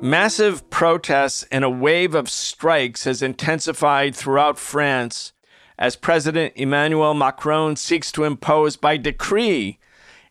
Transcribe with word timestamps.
Massive 0.00 0.68
protests 0.68 1.46
and 1.50 1.64
a 1.64 1.70
wave 1.70 2.14
of 2.14 2.28
strikes 2.28 3.04
has 3.04 3.22
intensified 3.22 4.14
throughout 4.14 4.58
France 4.58 5.32
as 5.78 5.96
President 5.96 6.52
Emmanuel 6.56 7.14
Macron 7.14 7.76
seeks 7.76 8.12
to 8.12 8.24
impose 8.24 8.76
by 8.76 8.96
decree 8.96 9.78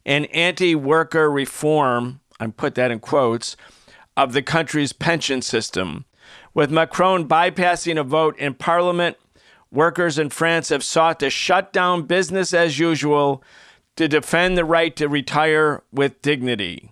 an 0.06 0.26
anti 0.26 0.76
worker 0.76 1.32
reform, 1.32 2.20
I 2.40 2.48
put 2.48 2.76
that 2.76 2.92
in 2.92 3.00
quotes, 3.00 3.56
of 4.16 4.34
the 4.34 4.42
country's 4.42 4.94
pension 4.94 5.42
system. 5.42 6.06
With 6.54 6.70
Macron 6.70 7.28
bypassing 7.28 8.00
a 8.00 8.04
vote 8.04 8.38
in 8.38 8.54
parliament, 8.54 9.18
workers 9.72 10.20
in 10.20 10.30
France 10.30 10.70
have 10.70 10.84
sought 10.84 11.20
to 11.20 11.30
shut 11.30 11.74
down 11.74 12.04
business 12.04 12.54
as 12.54 12.80
usual 12.80 13.44
to 13.96 14.08
defend 14.08 14.58
the 14.58 14.66
right 14.66 14.96
to 14.96 15.08
retire 15.08 15.84
with 15.92 16.22
dignity. 16.22 16.92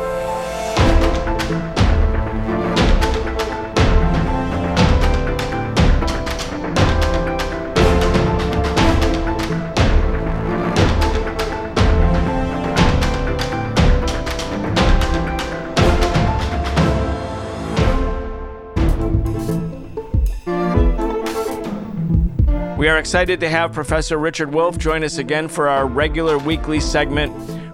We 22.81 22.87
are 22.87 22.97
excited 22.97 23.39
to 23.41 23.47
have 23.47 23.73
Professor 23.73 24.17
Richard 24.17 24.55
Wolff 24.55 24.75
join 24.75 25.03
us 25.03 25.19
again 25.19 25.47
for 25.49 25.69
our 25.69 25.85
regular 25.85 26.39
weekly 26.39 26.79
segment 26.79 27.31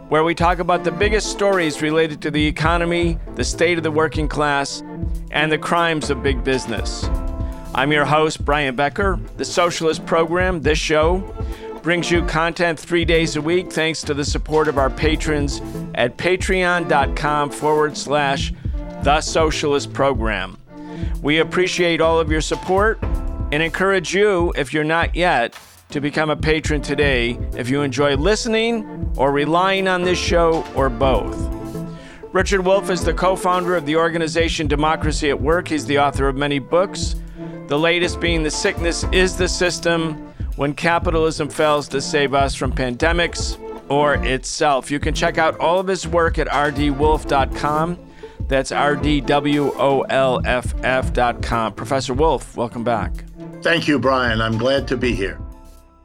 where 0.10 0.26
we 0.26 0.36
talk 0.36 0.60
about 0.60 0.84
the 0.84 0.92
biggest 0.92 1.32
stories 1.32 1.82
related 1.82 2.22
to 2.24 2.30
the 2.30 2.46
economy, 2.46 3.18
the 3.36 3.44
state 3.46 3.78
of 3.78 3.86
the 3.86 3.90
working 3.90 4.28
class, 4.28 4.84
and 5.32 5.50
the 5.50 5.58
crimes 5.58 6.10
of 6.10 6.22
big 6.22 6.44
business. 6.44 7.06
I'm 7.74 7.94
your 7.94 8.04
host, 8.04 8.44
Brian 8.44 8.76
Becker. 8.76 9.18
The 9.38 9.46
Socialist 9.46 10.06
Program, 10.06 10.62
this 10.62 10.78
show, 10.78 11.20
brings 11.84 12.12
you 12.12 12.26
content 12.26 12.78
three 12.78 13.06
days 13.06 13.38
a 13.38 13.42
week 13.42 13.72
thanks 13.72 14.02
to 14.02 14.14
the 14.14 14.26
support 14.26 14.68
of 14.68 14.78
our 14.78 14.90
patrons 14.90 15.62
at 15.96 16.18
patreon.com 16.18 17.52
forward 17.52 17.96
slash 17.96 18.52
the 19.04 19.22
Socialist 19.22 19.94
Program. 19.94 20.58
We 21.22 21.38
appreciate 21.38 22.02
all 22.02 22.20
of 22.20 22.30
your 22.30 22.42
support 22.42 23.00
and 23.52 23.64
encourage 23.64 24.14
you, 24.14 24.54
if 24.56 24.74
you're 24.74 24.84
not 24.84 25.16
yet, 25.16 25.58
to 25.90 26.02
become 26.02 26.30
a 26.30 26.36
patron 26.36 26.82
today 26.82 27.40
if 27.56 27.70
you 27.70 27.82
enjoy 27.82 28.16
listening 28.16 29.14
or 29.18 29.32
relying 29.32 29.88
on 29.88 30.04
this 30.04 30.20
show 30.20 30.66
or 30.76 30.90
both. 30.90 31.36
Richard 32.34 32.66
Wolff 32.66 32.90
is 32.90 33.04
the 33.04 33.14
co 33.14 33.36
founder 33.36 33.76
of 33.76 33.86
the 33.86 33.96
organization 33.96 34.68
Democracy 34.68 35.30
at 35.30 35.42
Work. 35.42 35.70
He's 35.70 35.86
the 35.86 36.00
author 36.00 36.28
of 36.28 36.36
many 36.36 36.60
books, 36.60 37.16
the 37.68 37.80
latest 37.80 38.20
being 38.20 38.44
The 38.44 38.52
Sickness 38.52 39.06
is 39.12 39.38
the 39.38 39.48
System 39.48 40.16
When 40.56 40.74
Capitalism 40.74 41.50
Fails 41.50 41.88
to 41.90 42.02
Save 42.02 42.34
Us 42.34 42.54
from 42.54 42.74
Pandemics 42.74 43.58
or 43.90 44.16
Itself. 44.16 44.92
You 44.92 45.00
can 45.00 45.14
check 45.14 45.38
out 45.38 45.58
all 45.60 45.80
of 45.80 45.88
his 45.88 46.06
work 46.08 46.38
at 46.38 46.48
rdwolff.com. 46.48 47.98
That's 48.48 48.72
rdwolff.com. 48.72 49.34
Professor 51.74 52.14
Wolff, 52.14 52.58
welcome 52.58 52.84
back. 52.84 53.27
Thank 53.62 53.88
you, 53.88 53.98
Brian. 53.98 54.40
I'm 54.40 54.58
glad 54.58 54.88
to 54.90 54.98
be 54.98 55.16
here. 55.16 55.40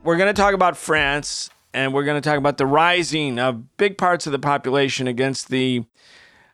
We're 0.03 0.17
going 0.17 0.35
to 0.35 0.41
talk 0.41 0.55
about 0.55 0.77
France 0.77 1.51
and 1.75 1.93
we're 1.93 2.05
going 2.05 2.21
to 2.21 2.27
talk 2.27 2.39
about 2.39 2.57
the 2.57 2.67
rising 2.67 3.39
of 3.39 3.77
big 3.77 3.99
parts 3.99 4.27
of 4.27 4.33
the 4.33 4.39
population 4.39 5.07
against 5.07 5.49
the 5.49 5.85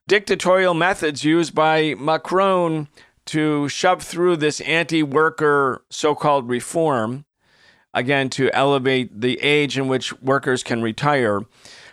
dictatorial 0.07 0.75
methods 0.75 1.25
used 1.25 1.55
by 1.55 1.95
Macron 1.95 2.89
to 3.27 3.69
shove 3.69 4.03
through 4.03 4.37
this 4.37 4.61
anti 4.63 5.03
worker 5.03 5.85
so 5.91 6.15
called 6.15 6.49
reform, 6.49 7.25
again, 7.95 8.29
to 8.31 8.51
elevate 8.53 9.21
the 9.21 9.39
age 9.41 9.79
in 9.79 9.87
which 9.87 10.19
workers 10.21 10.63
can 10.63 10.83
retire. 10.83 11.43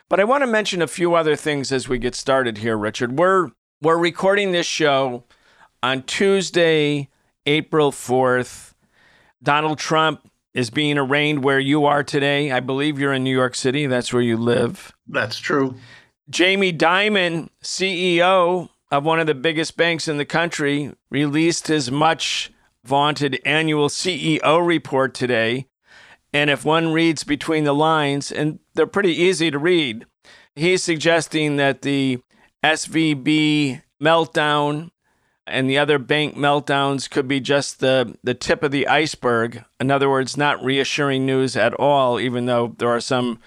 But 0.08 0.20
I 0.20 0.24
want 0.24 0.44
to 0.44 0.48
mention 0.48 0.82
a 0.82 0.88
few 0.88 1.14
other 1.14 1.36
things 1.36 1.72
as 1.72 1.90
we 1.90 2.00
get 2.00 2.16
started 2.16 2.60
here, 2.60 2.78
Richard. 2.78 3.18
We're, 3.18 3.52
we're 3.82 3.98
recording 3.98 4.52
this 4.52 4.68
show 4.68 5.26
on 5.84 6.04
Tuesday, 6.04 7.10
April 7.46 7.92
4th. 7.92 8.75
Donald 9.46 9.78
Trump 9.78 10.30
is 10.54 10.70
being 10.70 10.98
arraigned 10.98 11.44
where 11.44 11.60
you 11.60 11.86
are 11.86 12.04
today. 12.04 12.52
I 12.52 12.60
believe 12.60 13.00
you're 13.00 13.14
in 13.14 13.24
New 13.24 13.36
York 13.36 13.56
City. 13.56 13.86
That's 13.86 14.12
where 14.12 14.22
you 14.22 14.36
live. 14.36 14.92
That's 15.08 15.38
true. 15.38 15.76
Jamie 16.30 16.74
Dimon, 16.74 17.50
CEO 17.64 18.70
of 18.92 19.04
one 19.06 19.20
of 19.20 19.28
the 19.28 19.36
biggest 19.36 19.78
banks 19.78 20.08
in 20.08 20.18
the 20.18 20.26
country, 20.26 20.92
released 21.12 21.68
his 21.68 21.92
much 21.92 22.52
vaunted 22.84 23.40
annual 23.46 23.88
CEO 23.88 24.66
report 24.66 25.14
today. 25.14 25.68
And 26.34 26.50
if 26.50 26.66
one 26.66 26.92
reads 26.92 27.24
between 27.24 27.64
the 27.64 27.74
lines, 27.74 28.32
and 28.32 28.60
they're 28.74 28.88
pretty 28.88 29.14
easy 29.14 29.52
to 29.52 29.60
read, 29.60 30.06
he's 30.56 30.84
suggesting 30.84 31.58
that 31.58 31.84
the 31.84 32.20
SVB 32.64 33.84
meltdown 34.02 34.90
and 35.48 35.70
the 35.70 35.78
other 35.78 36.00
bank 36.00 36.36
meltdowns 36.36 37.10
could 37.10 37.28
be 37.28 37.40
just 37.40 37.80
the, 37.80 38.16
the 38.24 38.34
tip 38.34 38.64
of 38.64 38.72
the 38.72 38.88
iceberg. 38.88 39.64
In 39.80 39.92
other 39.92 40.10
words, 40.10 40.38
not 40.38 40.64
reassuring 40.64 41.26
news 41.26 41.56
at 41.56 41.74
all, 41.76 42.20
even 42.20 42.46
though 42.46 42.76
there 42.78 42.90
are 42.90 43.02
some 43.02 43.40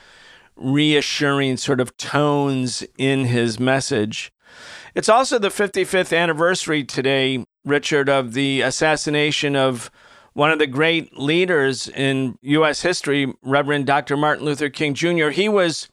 reassuring 0.57 1.57
sort 1.57 1.81
of 1.81 1.97
tones 1.97 2.85
in 2.97 3.27
his 3.27 3.59
message. 3.59 4.33
It's 4.95 5.09
also 5.09 5.39
the 5.39 5.49
55th 5.49 6.17
anniversary 6.17 6.85
today, 6.85 7.45
Richard, 7.65 8.09
of 8.09 8.35
the 8.35 8.63
assassination 8.63 9.55
of 9.55 9.91
one 10.33 10.51
of 10.51 10.59
the 10.59 10.67
great 10.67 11.19
leaders 11.19 11.89
in 11.89 12.39
U.S. 12.43 12.83
history, 12.83 13.33
Reverend 13.43 13.87
Dr. 13.87 14.17
Martin 14.17 14.45
Luther 14.45 14.69
King 14.69 14.95
Jr. 14.95 15.31
He 15.31 15.49
was 15.49 15.89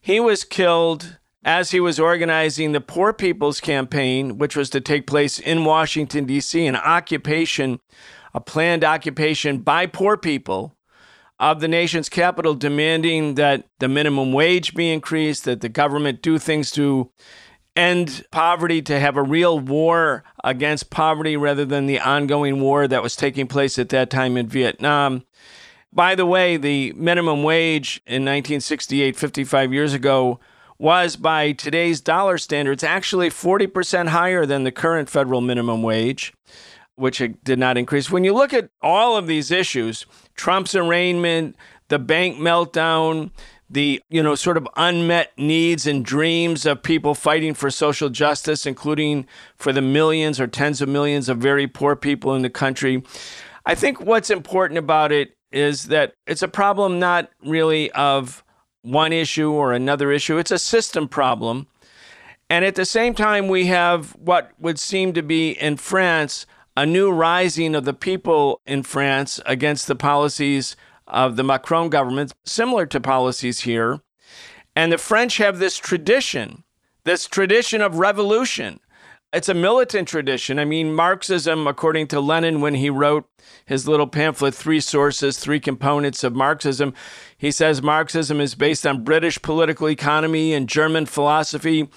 he 0.00 0.18
was 0.18 0.44
killed 0.44 1.18
as 1.44 1.70
he 1.70 1.80
was 1.80 1.98
organizing 1.98 2.72
the 2.72 2.80
Poor 2.80 3.12
People's 3.12 3.60
Campaign, 3.60 4.38
which 4.38 4.56
was 4.56 4.68
to 4.70 4.80
take 4.80 5.06
place 5.06 5.38
in 5.38 5.64
Washington, 5.64 6.26
D.C., 6.26 6.66
an 6.66 6.76
occupation, 6.76 7.80
a 8.34 8.40
planned 8.40 8.84
occupation 8.84 9.58
by 9.58 9.86
poor 9.86 10.16
people 10.16 10.76
of 11.38 11.60
the 11.60 11.68
nation's 11.68 12.10
capital, 12.10 12.54
demanding 12.54 13.36
that 13.36 13.66
the 13.78 13.88
minimum 13.88 14.32
wage 14.32 14.74
be 14.74 14.92
increased, 14.92 15.44
that 15.46 15.62
the 15.62 15.70
government 15.70 16.20
do 16.20 16.38
things 16.38 16.70
to 16.72 17.10
end 17.74 18.26
poverty, 18.30 18.82
to 18.82 19.00
have 19.00 19.16
a 19.16 19.22
real 19.22 19.58
war 19.58 20.22
against 20.44 20.90
poverty 20.90 21.38
rather 21.38 21.64
than 21.64 21.86
the 21.86 21.98
ongoing 21.98 22.60
war 22.60 22.86
that 22.86 23.02
was 23.02 23.16
taking 23.16 23.46
place 23.46 23.78
at 23.78 23.88
that 23.88 24.10
time 24.10 24.36
in 24.36 24.46
Vietnam. 24.46 25.24
By 25.90 26.14
the 26.14 26.26
way, 26.26 26.58
the 26.58 26.92
minimum 26.92 27.42
wage 27.42 28.02
in 28.06 28.22
1968, 28.22 29.16
55 29.16 29.72
years 29.72 29.94
ago, 29.94 30.38
was 30.80 31.14
by 31.14 31.52
today's 31.52 32.00
dollar 32.00 32.38
standards 32.38 32.82
actually 32.82 33.28
40% 33.28 34.08
higher 34.08 34.46
than 34.46 34.64
the 34.64 34.72
current 34.72 35.10
federal 35.10 35.42
minimum 35.42 35.82
wage, 35.82 36.32
which 36.96 37.22
did 37.44 37.58
not 37.58 37.76
increase. 37.76 38.10
When 38.10 38.24
you 38.24 38.32
look 38.32 38.54
at 38.54 38.70
all 38.80 39.14
of 39.14 39.26
these 39.26 39.50
issues, 39.50 40.06
Trump's 40.36 40.74
arraignment, 40.74 41.54
the 41.88 41.98
bank 41.98 42.38
meltdown, 42.38 43.30
the 43.68 44.00
you 44.08 44.22
know 44.22 44.34
sort 44.34 44.56
of 44.56 44.66
unmet 44.76 45.32
needs 45.36 45.86
and 45.86 46.02
dreams 46.02 46.64
of 46.64 46.82
people 46.82 47.14
fighting 47.14 47.54
for 47.54 47.70
social 47.70 48.08
justice 48.08 48.66
including 48.66 49.24
for 49.56 49.72
the 49.72 49.80
millions 49.80 50.40
or 50.40 50.48
tens 50.48 50.82
of 50.82 50.88
millions 50.88 51.28
of 51.28 51.38
very 51.38 51.68
poor 51.68 51.94
people 51.94 52.34
in 52.34 52.42
the 52.42 52.50
country 52.50 53.00
i 53.66 53.74
think 53.76 54.00
what's 54.00 54.28
important 54.28 54.76
about 54.76 55.12
it 55.12 55.36
is 55.52 55.84
that 55.84 56.14
it's 56.26 56.42
a 56.42 56.48
problem 56.48 56.98
not 56.98 57.30
really 57.44 57.92
of 57.92 58.42
one 58.82 59.12
issue 59.12 59.50
or 59.50 59.72
another 59.72 60.10
issue. 60.10 60.38
It's 60.38 60.50
a 60.50 60.58
system 60.58 61.08
problem. 61.08 61.66
And 62.48 62.64
at 62.64 62.74
the 62.74 62.84
same 62.84 63.14
time, 63.14 63.48
we 63.48 63.66
have 63.66 64.16
what 64.16 64.52
would 64.58 64.78
seem 64.78 65.12
to 65.12 65.22
be 65.22 65.50
in 65.50 65.76
France 65.76 66.46
a 66.76 66.86
new 66.86 67.10
rising 67.10 67.74
of 67.74 67.84
the 67.84 67.92
people 67.92 68.60
in 68.66 68.82
France 68.82 69.40
against 69.44 69.86
the 69.86 69.94
policies 69.94 70.76
of 71.06 71.36
the 71.36 71.42
Macron 71.42 71.90
government, 71.90 72.32
similar 72.44 72.86
to 72.86 73.00
policies 73.00 73.60
here. 73.60 74.00
And 74.74 74.92
the 74.92 74.98
French 74.98 75.38
have 75.38 75.58
this 75.58 75.76
tradition, 75.76 76.62
this 77.04 77.26
tradition 77.26 77.82
of 77.82 77.98
revolution 77.98 78.80
it's 79.32 79.48
a 79.48 79.54
militant 79.54 80.08
tradition. 80.08 80.58
I 80.58 80.64
mean, 80.64 80.92
Marxism, 80.92 81.66
according 81.66 82.08
to 82.08 82.20
Lenin, 82.20 82.60
when 82.60 82.74
he 82.74 82.90
wrote 82.90 83.28
his 83.64 83.86
little 83.86 84.06
pamphlet, 84.06 84.54
Three 84.54 84.80
Sources, 84.80 85.38
Three 85.38 85.60
Components 85.60 86.24
of 86.24 86.34
Marxism, 86.34 86.94
he 87.38 87.50
says 87.50 87.82
Marxism 87.82 88.40
is 88.40 88.54
based 88.54 88.86
on 88.86 89.04
British 89.04 89.40
political 89.40 89.88
economy 89.88 90.52
and 90.52 90.68
German 90.68 91.06
philosophy 91.06 91.88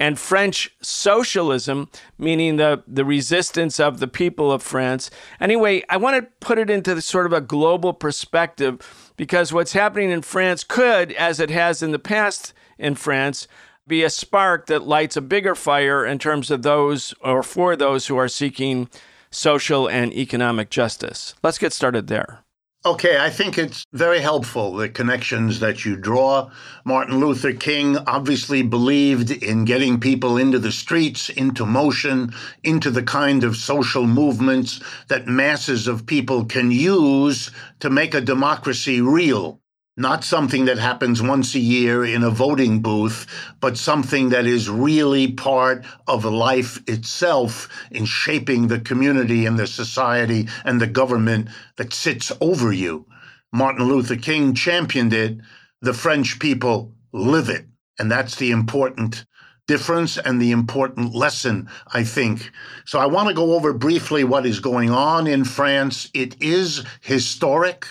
and 0.00 0.18
French 0.18 0.74
socialism, 0.80 1.88
meaning 2.18 2.56
the, 2.56 2.82
the 2.88 3.04
resistance 3.04 3.78
of 3.78 4.00
the 4.00 4.08
people 4.08 4.50
of 4.50 4.62
France. 4.62 5.10
Anyway, 5.38 5.84
I 5.90 5.98
want 5.98 6.16
to 6.16 6.30
put 6.40 6.58
it 6.58 6.70
into 6.70 7.00
sort 7.02 7.26
of 7.26 7.34
a 7.34 7.40
global 7.42 7.92
perspective 7.92 9.12
because 9.16 9.52
what's 9.52 9.74
happening 9.74 10.10
in 10.10 10.22
France 10.22 10.64
could, 10.64 11.12
as 11.12 11.38
it 11.38 11.50
has 11.50 11.82
in 11.82 11.92
the 11.92 11.98
past 11.98 12.54
in 12.78 12.94
France, 12.94 13.46
be 13.90 14.02
a 14.04 14.08
spark 14.08 14.66
that 14.66 14.86
lights 14.86 15.16
a 15.16 15.20
bigger 15.20 15.54
fire 15.54 16.06
in 16.06 16.18
terms 16.18 16.50
of 16.50 16.62
those 16.62 17.12
or 17.20 17.42
for 17.42 17.76
those 17.76 18.06
who 18.06 18.16
are 18.16 18.28
seeking 18.28 18.88
social 19.30 19.88
and 19.88 20.12
economic 20.14 20.70
justice. 20.70 21.34
Let's 21.42 21.58
get 21.58 21.72
started 21.72 22.06
there. 22.06 22.38
Okay, 22.86 23.18
I 23.18 23.28
think 23.28 23.58
it's 23.58 23.84
very 23.92 24.20
helpful, 24.20 24.72
the 24.72 24.88
connections 24.88 25.60
that 25.60 25.84
you 25.84 25.96
draw. 25.96 26.50
Martin 26.86 27.20
Luther 27.20 27.52
King 27.52 27.98
obviously 28.06 28.62
believed 28.62 29.30
in 29.30 29.66
getting 29.66 30.00
people 30.00 30.38
into 30.38 30.58
the 30.58 30.72
streets, 30.72 31.28
into 31.28 31.66
motion, 31.66 32.32
into 32.64 32.90
the 32.90 33.02
kind 33.02 33.44
of 33.44 33.56
social 33.56 34.06
movements 34.06 34.80
that 35.08 35.26
masses 35.26 35.86
of 35.88 36.06
people 36.06 36.46
can 36.46 36.70
use 36.70 37.50
to 37.80 37.90
make 37.90 38.14
a 38.14 38.20
democracy 38.22 39.02
real 39.02 39.60
not 39.96 40.24
something 40.24 40.64
that 40.64 40.78
happens 40.78 41.20
once 41.20 41.54
a 41.54 41.58
year 41.58 42.04
in 42.04 42.22
a 42.22 42.30
voting 42.30 42.80
booth, 42.80 43.26
but 43.60 43.76
something 43.76 44.30
that 44.30 44.46
is 44.46 44.68
really 44.68 45.32
part 45.32 45.84
of 46.06 46.24
life 46.24 46.82
itself 46.86 47.68
in 47.90 48.04
shaping 48.04 48.68
the 48.68 48.80
community 48.80 49.46
and 49.46 49.58
the 49.58 49.66
society 49.66 50.48
and 50.64 50.80
the 50.80 50.86
government 50.86 51.48
that 51.76 51.92
sits 51.92 52.32
over 52.40 52.72
you. 52.72 53.06
Martin 53.52 53.86
Luther 53.86 54.16
King 54.16 54.54
championed 54.54 55.12
it. 55.12 55.38
The 55.82 55.94
French 55.94 56.38
people 56.38 56.94
live 57.12 57.48
it. 57.48 57.66
And 57.98 58.10
that's 58.10 58.36
the 58.36 58.52
important 58.52 59.26
difference 59.66 60.18
and 60.18 60.40
the 60.40 60.50
important 60.50 61.14
lesson, 61.14 61.68
I 61.92 62.04
think. 62.04 62.50
So 62.86 62.98
I 62.98 63.06
want 63.06 63.28
to 63.28 63.34
go 63.34 63.54
over 63.54 63.72
briefly 63.72 64.24
what 64.24 64.46
is 64.46 64.60
going 64.60 64.90
on 64.90 65.26
in 65.26 65.44
France. 65.44 66.10
It 66.14 66.42
is 66.42 66.84
historic. 67.00 67.86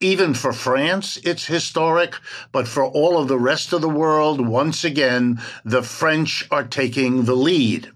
Even 0.00 0.34
for 0.34 0.52
France, 0.52 1.18
it's 1.24 1.46
historic, 1.46 2.14
but 2.52 2.68
for 2.68 2.84
all 2.84 3.18
of 3.18 3.28
the 3.28 3.38
rest 3.38 3.72
of 3.72 3.80
the 3.80 3.88
world, 3.88 4.46
once 4.46 4.84
again, 4.84 5.40
the 5.64 5.82
French 5.82 6.46
are 6.50 6.64
taking 6.64 7.24
the 7.24 7.36
lead 7.36 7.90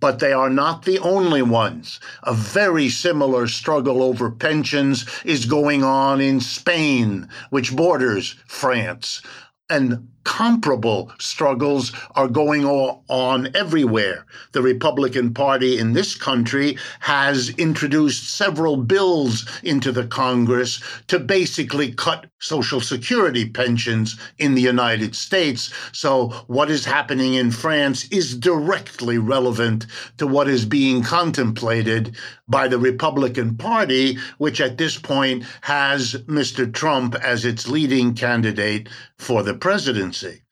but 0.00 0.18
they 0.18 0.32
are 0.32 0.50
not 0.50 0.84
the 0.84 0.98
only 0.98 1.42
ones. 1.42 2.00
A 2.22 2.34
very 2.34 2.88
similar 2.88 3.46
struggle 3.46 4.02
over 4.02 4.30
pensions 4.30 5.06
is 5.24 5.46
going 5.46 5.82
on 5.82 6.20
in 6.20 6.40
Spain, 6.40 7.28
which 7.50 7.74
borders 7.74 8.36
France. 8.46 9.22
And 9.70 10.08
comparable 10.28 11.10
struggles 11.18 11.90
are 12.14 12.28
going 12.28 12.62
on 12.66 13.48
everywhere. 13.56 14.26
The 14.52 14.60
Republican 14.60 15.32
Party 15.32 15.78
in 15.78 15.94
this 15.94 16.14
country 16.14 16.76
has 17.00 17.48
introduced 17.56 18.36
several 18.36 18.76
bills 18.76 19.48
into 19.62 19.90
the 19.90 20.06
Congress 20.06 20.82
to 21.06 21.18
basically 21.18 21.92
cut 21.92 22.26
Social 22.40 22.82
Security 22.82 23.48
pensions 23.48 24.18
in 24.36 24.54
the 24.54 24.60
United 24.60 25.16
States. 25.16 25.72
So, 25.92 26.28
what 26.46 26.70
is 26.70 26.84
happening 26.84 27.32
in 27.34 27.50
France 27.50 28.06
is 28.10 28.36
directly 28.36 29.16
relevant 29.16 29.86
to 30.18 30.26
what 30.26 30.46
is 30.46 30.66
being 30.66 31.02
contemplated 31.02 32.16
by 32.48 32.68
the 32.68 32.78
Republican 32.78 33.56
Party, 33.56 34.18
which 34.36 34.60
at 34.60 34.76
this 34.76 34.98
point 34.98 35.44
has 35.62 36.14
Mr. 36.26 36.70
Trump 36.72 37.14
as 37.16 37.46
its 37.46 37.66
leading 37.66 38.14
candidate 38.14 38.88
for 39.18 39.42
the 39.42 39.54
presidency. 39.54 40.42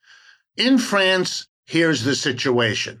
In 0.55 0.77
France, 0.77 1.47
here's 1.65 2.03
the 2.03 2.15
situation 2.15 2.99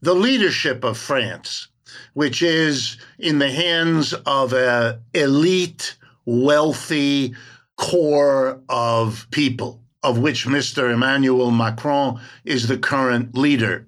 the 0.00 0.14
leadership 0.14 0.84
of 0.84 0.96
France, 0.96 1.68
which 2.14 2.40
is 2.40 2.98
in 3.18 3.38
the 3.38 3.50
hands 3.50 4.12
of 4.26 4.52
an 4.52 5.00
elite, 5.12 5.96
wealthy 6.24 7.34
core 7.76 8.60
of 8.68 9.26
people, 9.32 9.82
of 10.02 10.18
which 10.18 10.46
Mr. 10.46 10.92
Emmanuel 10.92 11.50
Macron 11.50 12.20
is 12.44 12.68
the 12.68 12.78
current 12.78 13.36
leader. 13.36 13.86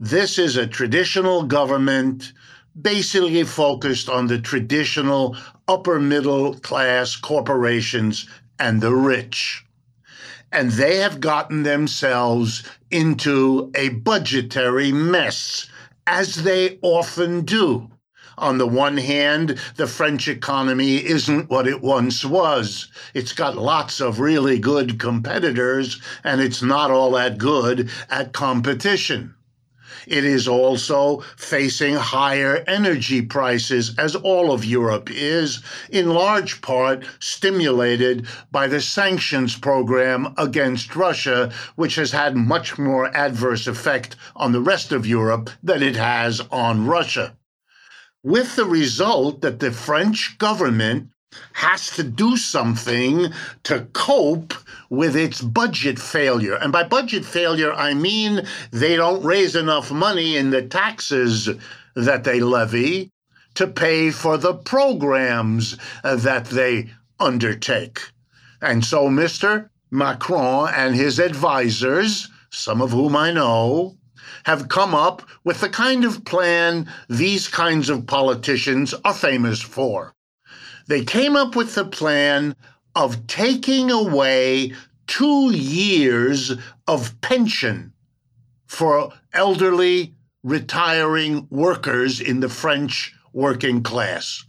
This 0.00 0.38
is 0.38 0.56
a 0.56 0.66
traditional 0.66 1.44
government 1.44 2.32
basically 2.80 3.44
focused 3.44 4.08
on 4.08 4.26
the 4.26 4.40
traditional 4.40 5.36
upper 5.68 6.00
middle 6.00 6.54
class 6.58 7.14
corporations 7.14 8.26
and 8.58 8.80
the 8.80 8.92
rich 8.92 9.64
and 10.52 10.70
they 10.72 10.98
have 10.98 11.20
gotten 11.20 11.62
themselves 11.62 12.62
into 12.90 13.70
a 13.74 13.88
budgetary 13.88 14.92
mess, 14.92 15.66
as 16.06 16.44
they 16.44 16.78
often 16.82 17.44
do. 17.44 17.90
On 18.38 18.58
the 18.58 18.66
one 18.66 18.96
hand, 18.96 19.58
the 19.76 19.86
French 19.86 20.28
economy 20.28 20.96
isn't 20.96 21.50
what 21.50 21.66
it 21.66 21.82
once 21.82 22.24
was. 22.24 22.88
It's 23.14 23.32
got 23.32 23.56
lots 23.56 24.00
of 24.00 24.20
really 24.20 24.58
good 24.58 24.98
competitors, 24.98 26.00
and 26.24 26.40
it's 26.40 26.62
not 26.62 26.90
all 26.90 27.12
that 27.12 27.38
good 27.38 27.90
at 28.10 28.32
competition. 28.32 29.34
It 30.06 30.24
is 30.24 30.48
also 30.48 31.20
facing 31.36 31.94
higher 31.94 32.64
energy 32.66 33.22
prices, 33.22 33.94
as 33.98 34.16
all 34.16 34.52
of 34.52 34.64
Europe 34.64 35.10
is, 35.10 35.62
in 35.90 36.08
large 36.10 36.60
part 36.60 37.04
stimulated 37.20 38.26
by 38.50 38.66
the 38.66 38.80
sanctions 38.80 39.56
program 39.56 40.34
against 40.36 40.96
Russia, 40.96 41.52
which 41.76 41.94
has 41.96 42.10
had 42.10 42.36
much 42.36 42.78
more 42.78 43.14
adverse 43.16 43.66
effect 43.66 44.16
on 44.34 44.52
the 44.52 44.60
rest 44.60 44.92
of 44.92 45.06
Europe 45.06 45.50
than 45.62 45.82
it 45.82 45.96
has 45.96 46.40
on 46.50 46.86
Russia. 46.86 47.36
With 48.24 48.56
the 48.56 48.66
result 48.66 49.40
that 49.40 49.60
the 49.60 49.72
French 49.72 50.38
government 50.38 51.08
has 51.52 51.90
to 51.96 52.02
do 52.02 52.36
something 52.36 53.28
to 53.64 53.86
cope 53.92 54.54
with 54.90 55.16
its 55.16 55.40
budget 55.40 55.98
failure. 55.98 56.54
And 56.54 56.72
by 56.72 56.84
budget 56.84 57.24
failure, 57.24 57.72
I 57.72 57.94
mean 57.94 58.46
they 58.70 58.96
don't 58.96 59.24
raise 59.24 59.56
enough 59.56 59.90
money 59.90 60.36
in 60.36 60.50
the 60.50 60.62
taxes 60.62 61.48
that 61.94 62.24
they 62.24 62.40
levy 62.40 63.10
to 63.54 63.66
pay 63.66 64.10
for 64.10 64.38
the 64.38 64.54
programs 64.54 65.76
that 66.02 66.46
they 66.46 66.90
undertake. 67.20 68.00
And 68.60 68.84
so 68.84 69.08
Mr. 69.08 69.68
Macron 69.90 70.72
and 70.74 70.94
his 70.94 71.18
advisors, 71.18 72.28
some 72.50 72.80
of 72.80 72.90
whom 72.92 73.16
I 73.16 73.32
know, 73.32 73.96
have 74.44 74.68
come 74.68 74.94
up 74.94 75.22
with 75.44 75.60
the 75.60 75.68
kind 75.68 76.04
of 76.04 76.24
plan 76.24 76.88
these 77.08 77.46
kinds 77.48 77.88
of 77.90 78.06
politicians 78.06 78.94
are 79.04 79.14
famous 79.14 79.60
for. 79.60 80.14
They 80.86 81.04
came 81.04 81.36
up 81.36 81.56
with 81.56 81.74
the 81.74 81.84
plan 81.84 82.56
of 82.94 83.26
taking 83.26 83.90
away 83.90 84.74
two 85.06 85.50
years 85.54 86.52
of 86.86 87.20
pension 87.20 87.92
for 88.66 89.12
elderly 89.32 90.14
retiring 90.42 91.46
workers 91.50 92.20
in 92.20 92.40
the 92.40 92.48
French 92.48 93.14
working 93.32 93.82
class. 93.82 94.44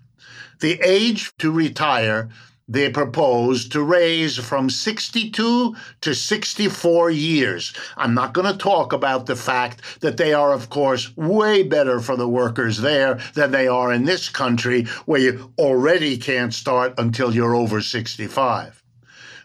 The 0.60 0.80
age 0.82 1.32
to 1.40 1.52
retire 1.52 2.30
they 2.67 2.89
propose 2.89 3.67
to 3.70 3.84
raise 3.84 4.38
from 4.38 4.70
62 4.70 5.75
to 6.01 6.15
64 6.15 7.12
years. 7.12 7.74
I'm 7.98 8.13
not 8.13 8.34
going 8.34 8.51
to 8.51 8.58
talk 8.58 8.93
about 8.93 9.25
the 9.25 9.36
fact 9.36 10.01
that 10.01 10.17
they 10.17 10.34
are, 10.34 10.53
of 10.53 10.70
course, 10.70 11.15
way 11.17 11.63
better 11.63 12.00
for 12.00 12.15
the 12.15 12.27
workers 12.27 12.77
there 12.77 13.20
than 13.34 13.51
they 13.51 13.67
are 13.67 13.91
in 13.91 14.05
this 14.05 14.29
country, 14.29 14.86
where 15.05 15.20
you 15.20 15.53
already 15.58 16.17
can't 16.17 16.53
start 16.53 16.93
until 16.98 17.36
you're 17.36 17.55
over 17.55 17.82
65. 17.82 18.84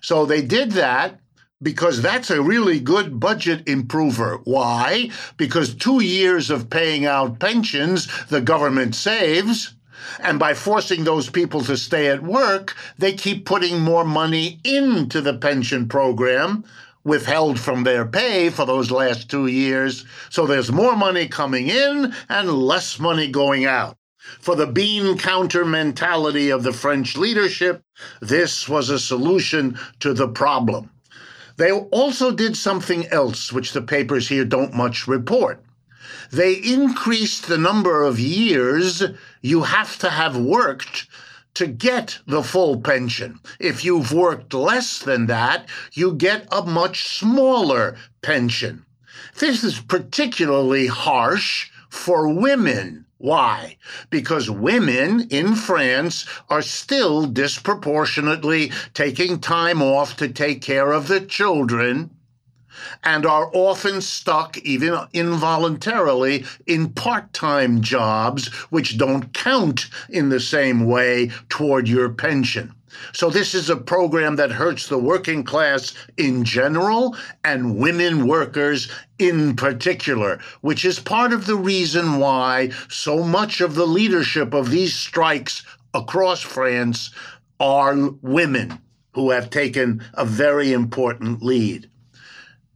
So 0.00 0.24
they 0.24 0.42
did 0.42 0.72
that 0.72 1.18
because 1.60 2.00
that's 2.00 2.30
a 2.30 2.40
really 2.40 2.78
good 2.78 3.18
budget 3.18 3.68
improver. 3.68 4.38
Why? 4.44 5.10
Because 5.36 5.74
two 5.74 6.02
years 6.02 6.50
of 6.50 6.70
paying 6.70 7.04
out 7.04 7.40
pensions, 7.40 8.06
the 8.26 8.40
government 8.40 8.94
saves 8.94 9.74
and 10.20 10.38
by 10.38 10.54
forcing 10.54 11.04
those 11.04 11.30
people 11.30 11.62
to 11.62 11.76
stay 11.76 12.08
at 12.08 12.22
work, 12.22 12.76
they 12.98 13.12
keep 13.12 13.44
putting 13.44 13.80
more 13.80 14.04
money 14.04 14.60
into 14.64 15.20
the 15.20 15.34
pension 15.34 15.88
program, 15.88 16.64
withheld 17.04 17.58
from 17.58 17.84
their 17.84 18.04
pay 18.04 18.50
for 18.50 18.64
those 18.64 18.90
last 18.90 19.30
two 19.30 19.46
years. 19.46 20.04
So 20.30 20.46
there's 20.46 20.72
more 20.72 20.96
money 20.96 21.28
coming 21.28 21.68
in 21.68 22.12
and 22.28 22.52
less 22.52 22.98
money 22.98 23.28
going 23.28 23.64
out. 23.64 23.96
For 24.40 24.54
the 24.54 24.66
bean 24.66 25.16
counter 25.16 25.64
mentality 25.64 26.50
of 26.50 26.62
the 26.62 26.72
French 26.72 27.16
leadership, 27.16 27.82
this 28.20 28.68
was 28.68 28.90
a 28.90 28.98
solution 28.98 29.78
to 30.00 30.12
the 30.12 30.28
problem. 30.28 30.90
They 31.56 31.72
also 31.72 32.30
did 32.30 32.56
something 32.56 33.06
else, 33.08 33.52
which 33.52 33.72
the 33.72 33.82
papers 33.82 34.28
here 34.28 34.44
don't 34.44 34.74
much 34.74 35.08
report 35.08 35.62
they 36.30 36.54
increased 36.54 37.46
the 37.46 37.58
number 37.58 38.02
of 38.02 38.20
years 38.20 39.02
you 39.40 39.62
have 39.62 39.98
to 39.98 40.10
have 40.10 40.36
worked 40.36 41.06
to 41.54 41.66
get 41.66 42.18
the 42.26 42.42
full 42.42 42.80
pension. 42.80 43.40
If 43.58 43.84
you've 43.84 44.12
worked 44.12 44.54
less 44.54 44.98
than 44.98 45.26
that, 45.26 45.68
you 45.92 46.14
get 46.14 46.46
a 46.52 46.62
much 46.62 47.08
smaller 47.08 47.96
pension. 48.22 48.84
This 49.38 49.64
is 49.64 49.80
particularly 49.80 50.86
harsh 50.86 51.70
for 51.88 52.28
women. 52.28 53.06
Why? 53.16 53.76
Because 54.10 54.48
women 54.48 55.22
in 55.30 55.56
France 55.56 56.26
are 56.48 56.62
still 56.62 57.26
disproportionately 57.26 58.70
taking 58.94 59.40
time 59.40 59.82
off 59.82 60.16
to 60.18 60.28
take 60.28 60.62
care 60.62 60.92
of 60.92 61.08
the 61.08 61.20
children 61.20 62.10
and 63.04 63.26
are 63.26 63.50
often 63.52 64.00
stuck, 64.00 64.58
even 64.58 64.98
involuntarily, 65.12 66.44
in 66.66 66.90
part 66.90 67.32
time 67.32 67.80
jobs 67.80 68.48
which 68.70 68.98
don't 68.98 69.32
count 69.34 69.86
in 70.08 70.28
the 70.28 70.40
same 70.40 70.86
way 70.86 71.30
toward 71.48 71.88
your 71.88 72.08
pension. 72.08 72.74
So, 73.12 73.30
this 73.30 73.54
is 73.54 73.70
a 73.70 73.76
program 73.76 74.36
that 74.36 74.50
hurts 74.50 74.88
the 74.88 74.98
working 74.98 75.44
class 75.44 75.94
in 76.16 76.42
general 76.44 77.16
and 77.44 77.76
women 77.76 78.26
workers 78.26 78.90
in 79.18 79.54
particular, 79.56 80.40
which 80.62 80.84
is 80.84 80.98
part 80.98 81.32
of 81.32 81.46
the 81.46 81.56
reason 81.56 82.18
why 82.18 82.70
so 82.88 83.22
much 83.22 83.60
of 83.60 83.74
the 83.74 83.86
leadership 83.86 84.54
of 84.54 84.70
these 84.70 84.94
strikes 84.94 85.62
across 85.94 86.40
France 86.40 87.10
are 87.60 88.10
women 88.22 88.78
who 89.12 89.30
have 89.30 89.50
taken 89.50 90.02
a 90.14 90.24
very 90.24 90.72
important 90.72 91.42
lead. 91.42 91.90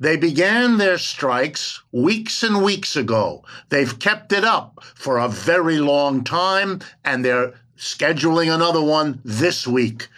They 0.02 0.16
began 0.16 0.78
their 0.78 0.98
strikes 0.98 1.80
weeks 1.92 2.42
and 2.42 2.64
weeks 2.64 2.96
ago. 2.96 3.44
They've 3.68 3.96
kept 4.00 4.32
it 4.32 4.42
up 4.42 4.82
for 4.96 5.16
a 5.16 5.28
very 5.28 5.78
long 5.78 6.24
time, 6.24 6.80
and 7.04 7.24
they're 7.24 7.54
scheduling 7.78 8.52
another 8.52 8.82
one 8.82 9.20
this 9.24 9.64
week. 9.64 10.08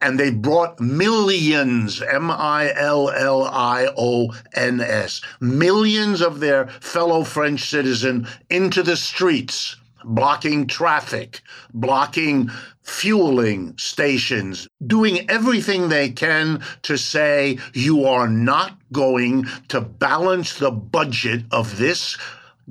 And 0.00 0.18
they 0.18 0.30
brought 0.30 0.80
millions, 0.80 2.00
M 2.00 2.30
I 2.30 2.72
L 2.74 3.10
L 3.10 3.44
I 3.44 3.88
O 3.98 4.34
N 4.54 4.80
S, 4.80 5.20
millions 5.40 6.22
of 6.22 6.40
their 6.40 6.68
fellow 6.80 7.22
French 7.22 7.68
citizens 7.68 8.26
into 8.48 8.82
the 8.82 8.96
streets, 8.96 9.76
blocking 10.04 10.66
traffic, 10.66 11.40
blocking 11.72 12.50
fueling 12.82 13.76
stations, 13.78 14.68
doing 14.86 15.28
everything 15.30 15.88
they 15.88 16.10
can 16.10 16.62
to 16.82 16.96
say 16.96 17.58
you 17.72 18.04
are 18.04 18.28
not 18.28 18.78
going 18.92 19.46
to 19.68 19.80
balance 19.80 20.58
the 20.58 20.70
budget 20.70 21.42
of 21.50 21.78
this 21.78 22.16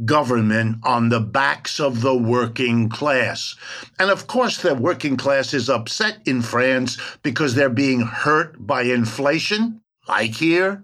government 0.06 0.78
on 0.84 1.10
the 1.10 1.20
backs 1.20 1.80
of 1.80 2.02
the 2.02 2.16
working 2.16 2.90
class. 2.90 3.56
And 4.00 4.10
of 4.10 4.28
course, 4.28 4.58
the 4.58 4.76
working 4.76 5.18
class 5.18 5.54
is 5.54 5.70
upset 5.70 6.20
in 6.26 6.42
France 6.42 6.98
because 7.22 7.54
they're 7.54 7.70
being 7.70 8.02
hurt 8.02 8.66
by 8.66 8.84
inflation, 8.84 9.82
like 10.08 10.32
here, 10.32 10.84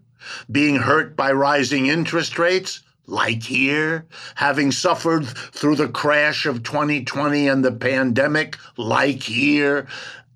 being 0.51 0.75
hurt 0.75 1.15
by 1.15 1.32
rising 1.32 1.88
interest 1.88 2.38
rates, 2.38 2.84
like 3.10 3.44
here, 3.44 4.06
having 4.36 4.72
suffered 4.72 5.28
through 5.28 5.75
the 5.75 5.88
crash 5.88 6.46
of 6.46 6.63
2020 6.63 7.48
and 7.48 7.66
the 7.66 7.72
pandemic, 7.72 8.58
like 8.78 9.24
here, 9.24 9.88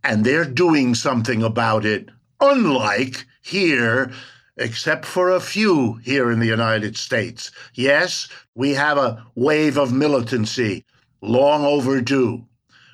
and 0.04 0.26
they're 0.26 0.46
doing 0.46 0.96
something 0.96 1.44
about 1.44 1.86
it, 1.86 2.10
unlike 2.42 3.26
here, 3.42 4.12
except 4.58 5.06
for 5.06 5.30
a 5.30 5.40
few 5.40 5.96
here 6.04 6.32
in 6.32 6.40
the 6.40 6.48
United 6.48 6.98
States. 6.98 7.52
Yes, 7.74 8.28
we 8.56 8.74
have 8.74 8.98
a 8.98 9.26
wave 9.36 9.78
of 9.78 9.94
militancy, 9.94 10.86
long 11.22 11.64
overdue 11.66 12.46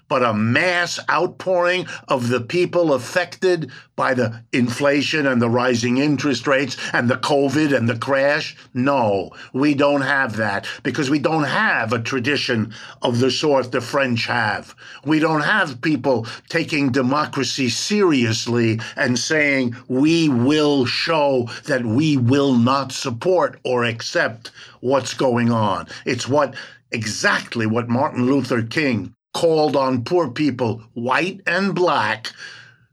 but 0.09 0.23
a 0.23 0.33
mass 0.33 0.99
outpouring 1.09 1.87
of 2.07 2.27
the 2.27 2.41
people 2.41 2.93
affected 2.93 3.71
by 3.95 4.13
the 4.13 4.43
inflation 4.51 5.27
and 5.27 5.41
the 5.41 5.49
rising 5.49 5.97
interest 5.97 6.47
rates 6.47 6.75
and 6.91 7.09
the 7.09 7.15
COVID 7.17 7.75
and 7.75 7.87
the 7.87 7.97
crash? 7.97 8.57
No, 8.73 9.31
we 9.53 9.73
don't 9.75 10.01
have 10.01 10.35
that 10.37 10.67
because 10.83 11.09
we 11.09 11.19
don't 11.19 11.43
have 11.43 11.93
a 11.93 12.01
tradition 12.01 12.73
of 13.01 13.19
the 13.19 13.31
sort 13.31 13.71
the 13.71 13.81
French 13.81 14.25
have. 14.25 14.75
We 15.05 15.19
don't 15.19 15.41
have 15.41 15.81
people 15.81 16.25
taking 16.47 16.91
democracy 16.91 17.69
seriously 17.69 18.79
and 18.95 19.19
saying, 19.19 19.75
we 19.87 20.29
will 20.29 20.85
show 20.85 21.49
that 21.65 21.85
we 21.85 22.17
will 22.17 22.53
not 22.53 22.91
support 22.91 23.59
or 23.63 23.83
accept 23.83 24.51
what's 24.79 25.13
going 25.13 25.51
on. 25.51 25.87
It's 26.05 26.27
what 26.27 26.55
exactly 26.91 27.65
what 27.65 27.89
Martin 27.89 28.25
Luther 28.25 28.63
King 28.63 29.13
called 29.33 29.75
on 29.75 30.03
poor 30.03 30.29
people, 30.29 30.81
white 30.93 31.41
and 31.45 31.75
black, 31.75 32.31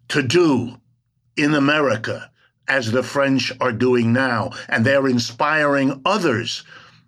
to 0.08 0.22
do 0.22 0.76
in 1.36 1.54
America 1.54 2.30
as 2.68 2.92
the 2.92 3.02
French 3.02 3.52
are 3.60 3.72
doing 3.72 4.12
now. 4.12 4.50
And 4.68 4.84
they're 4.84 5.08
inspiring 5.08 6.00
others. 6.04 6.64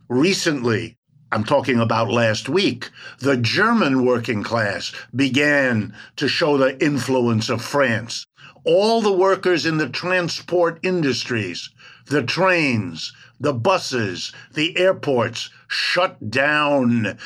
Recently, 0.09 0.97
I'm 1.31 1.45
talking 1.45 1.79
about 1.79 2.11
last 2.11 2.49
week, 2.49 2.91
the 3.21 3.37
German 3.37 4.07
working 4.07 4.43
class 4.43 4.93
began 5.15 5.95
to 6.17 6.27
show 6.27 6.57
the 6.57 6.83
influence 6.83 7.51
of 7.51 7.63
France. 7.63 8.25
All 8.65 9.03
the 9.03 9.13
workers 9.13 9.67
in 9.67 9.77
the 9.77 9.89
transport 9.89 10.79
industries, 10.83 11.69
the 12.07 12.23
trains, 12.23 13.13
the 13.39 13.53
buses, 13.53 14.33
the 14.55 14.77
airports 14.79 15.51
shut 15.69 16.31
down 16.31 17.19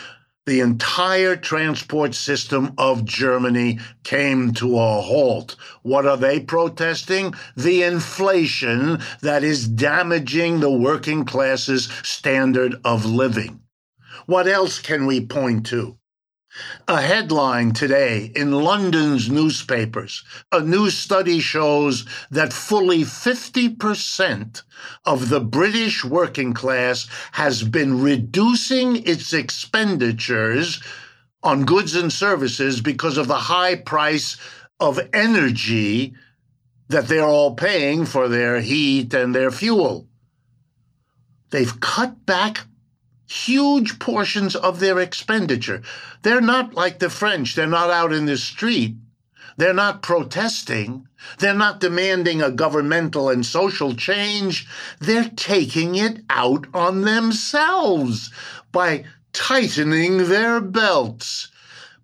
the 0.44 0.60
entire 0.60 1.36
transport 1.36 2.14
system 2.14 2.72
of 2.76 3.04
Germany 3.04 3.78
came 4.02 4.52
to 4.54 4.76
a 4.76 5.00
halt. 5.00 5.54
What 5.82 6.04
are 6.06 6.16
they 6.16 6.40
protesting? 6.40 7.34
The 7.56 7.84
inflation 7.84 9.00
that 9.20 9.44
is 9.44 9.68
damaging 9.68 10.60
the 10.60 10.70
working 10.72 11.24
class's 11.24 11.88
standard 12.02 12.74
of 12.84 13.04
living. 13.04 13.60
What 14.26 14.48
else 14.48 14.80
can 14.80 15.06
we 15.06 15.24
point 15.24 15.66
to? 15.66 15.96
A 16.86 17.00
headline 17.00 17.72
today 17.72 18.30
in 18.36 18.52
London's 18.52 19.30
newspapers. 19.30 20.22
A 20.50 20.60
new 20.60 20.90
study 20.90 21.40
shows 21.40 22.04
that 22.30 22.52
fully 22.52 23.04
50% 23.04 24.62
of 25.06 25.28
the 25.30 25.40
British 25.40 26.04
working 26.04 26.52
class 26.52 27.08
has 27.32 27.62
been 27.62 28.02
reducing 28.02 28.96
its 29.06 29.32
expenditures 29.32 30.82
on 31.42 31.64
goods 31.64 31.94
and 31.94 32.12
services 32.12 32.80
because 32.80 33.16
of 33.16 33.28
the 33.28 33.34
high 33.34 33.74
price 33.74 34.36
of 34.78 35.00
energy 35.12 36.14
that 36.88 37.08
they're 37.08 37.24
all 37.24 37.54
paying 37.54 38.04
for 38.04 38.28
their 38.28 38.60
heat 38.60 39.14
and 39.14 39.34
their 39.34 39.50
fuel. 39.50 40.06
They've 41.50 41.80
cut 41.80 42.26
back 42.26 42.66
huge 43.26 43.98
portions 43.98 44.54
of 44.54 44.80
their 44.80 44.98
expenditure. 44.98 45.82
They're 46.22 46.40
not 46.40 46.74
like 46.74 46.98
the 46.98 47.10
French, 47.10 47.54
they're 47.54 47.66
not 47.66 47.90
out 47.90 48.12
in 48.12 48.26
the 48.26 48.36
street. 48.36 48.96
They're 49.56 49.74
not 49.74 50.02
protesting. 50.02 51.08
They're 51.38 51.54
not 51.54 51.80
demanding 51.80 52.40
a 52.40 52.50
governmental 52.50 53.28
and 53.28 53.44
social 53.44 53.94
change. 53.94 54.66
They're 54.98 55.30
taking 55.36 55.94
it 55.94 56.22
out 56.30 56.66
on 56.72 57.02
themselves 57.02 58.30
by 58.72 59.04
tightening 59.32 60.28
their 60.28 60.60
belts. 60.60 61.50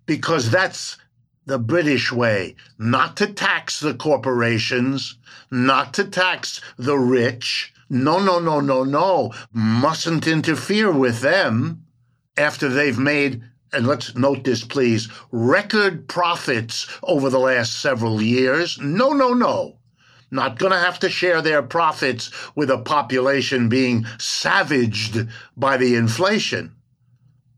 Because 0.05 0.51
that's 0.51 0.97
the 1.45 1.59
British 1.59 2.11
way 2.11 2.55
not 2.77 3.17
to 3.17 3.27
tax 3.27 3.79
the 3.79 3.95
corporations, 3.95 5.17
not 5.49 5.93
to 5.95 6.03
tax 6.03 6.61
the 6.77 6.97
rich, 6.97 7.73
no, 7.89 8.19
no, 8.19 8.39
no, 8.39 8.59
no, 8.59 8.83
no. 8.83 9.33
Mustn't 9.51 10.27
interfere 10.27 10.91
with 10.91 11.21
them 11.21 11.85
after 12.37 12.69
they've 12.69 12.99
made, 12.99 13.41
and 13.73 13.87
let's 13.87 14.15
note 14.15 14.43
this, 14.43 14.63
please, 14.63 15.09
record 15.31 16.07
profits 16.07 16.87
over 17.03 17.29
the 17.29 17.39
last 17.39 17.81
several 17.81 18.21
years. 18.21 18.77
No, 18.79 19.09
no, 19.09 19.33
no. 19.33 19.79
Not 20.31 20.59
going 20.59 20.71
to 20.71 20.77
have 20.77 20.99
to 20.99 21.09
share 21.09 21.41
their 21.41 21.63
profits 21.63 22.31
with 22.55 22.69
a 22.69 22.77
population 22.77 23.67
being 23.67 24.05
savaged 24.19 25.27
by 25.57 25.77
the 25.77 25.95
inflation. 25.95 26.75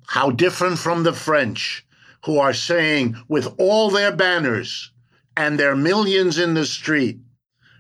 How 0.08 0.32
different 0.32 0.80
from 0.80 1.04
the 1.04 1.14
French, 1.14 1.86
who 2.26 2.40
are 2.40 2.54
saying 2.54 3.18
with 3.28 3.54
all 3.58 3.90
their 3.90 4.16
banners 4.16 4.92
and 5.36 5.60
their 5.60 5.76
millions 5.76 6.38
in 6.38 6.54
the 6.54 6.66
street, 6.66 7.20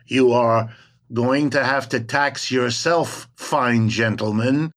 you 0.05 0.33
are 0.33 0.73
going 1.13 1.49
to 1.51 1.63
have 1.63 1.89
to 1.89 1.99
tax 1.99 2.51
yourself, 2.51 3.27
fine 3.35 3.89
gentlemen. 3.89 4.71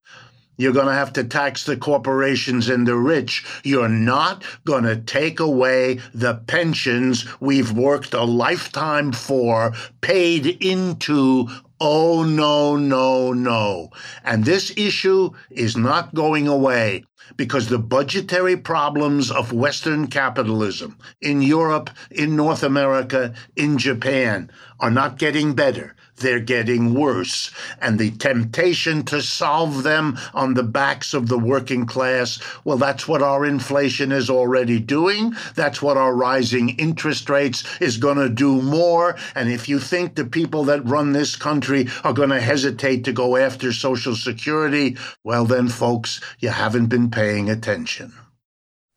You're 0.56 0.72
going 0.72 0.86
to 0.86 0.92
have 0.92 1.12
to 1.14 1.24
tax 1.24 1.64
the 1.64 1.76
corporations 1.76 2.68
and 2.68 2.86
the 2.86 2.96
rich. 2.96 3.44
You're 3.64 3.88
not 3.88 4.44
going 4.64 4.84
to 4.84 4.96
take 4.96 5.40
away 5.40 6.00
the 6.14 6.34
pensions 6.46 7.26
we've 7.40 7.72
worked 7.72 8.14
a 8.14 8.22
lifetime 8.22 9.12
for, 9.12 9.72
paid 10.00 10.46
into. 10.62 11.48
Oh, 11.80 12.22
no, 12.22 12.76
no, 12.76 13.32
no. 13.32 13.90
And 14.22 14.44
this 14.44 14.72
issue 14.76 15.30
is 15.50 15.76
not 15.76 16.14
going 16.14 16.46
away. 16.46 17.04
because 17.36 17.68
the 17.68 17.78
budgetary 17.78 18.56
problems 18.56 19.30
of 19.30 19.52
Western 19.52 20.06
capitalism 20.06 20.98
in 21.20 21.42
Europe, 21.42 21.90
in 22.10 22.36
North 22.36 22.62
America, 22.62 23.34
in 23.56 23.78
Japan 23.78 24.50
are 24.80 24.90
not 24.90 25.18
getting 25.18 25.54
better 25.54 25.94
they're 26.16 26.40
getting 26.40 26.94
worse. 26.94 27.50
And 27.80 27.98
the 27.98 28.10
temptation 28.12 29.04
to 29.04 29.22
solve 29.22 29.82
them 29.82 30.18
on 30.32 30.54
the 30.54 30.62
backs 30.62 31.14
of 31.14 31.28
the 31.28 31.38
working 31.38 31.86
class, 31.86 32.40
well, 32.64 32.78
that's 32.78 33.08
what 33.08 33.22
our 33.22 33.44
inflation 33.44 34.12
is 34.12 34.30
already 34.30 34.78
doing. 34.78 35.34
That's 35.54 35.82
what 35.82 35.96
our 35.96 36.14
rising 36.14 36.70
interest 36.70 37.28
rates 37.28 37.64
is 37.80 37.96
going 37.96 38.18
to 38.18 38.28
do 38.28 38.62
more. 38.62 39.16
And 39.34 39.50
if 39.50 39.68
you 39.68 39.78
think 39.78 40.14
the 40.14 40.24
people 40.24 40.64
that 40.64 40.84
run 40.84 41.12
this 41.12 41.36
country 41.36 41.88
are 42.04 42.12
going 42.12 42.30
to 42.30 42.40
hesitate 42.40 43.04
to 43.04 43.12
go 43.12 43.36
after 43.36 43.72
Social 43.72 44.14
Security, 44.14 44.96
well, 45.24 45.44
then, 45.44 45.68
folks, 45.68 46.20
you 46.38 46.50
haven't 46.50 46.86
been 46.86 47.10
paying 47.10 47.50
attention. 47.50 48.12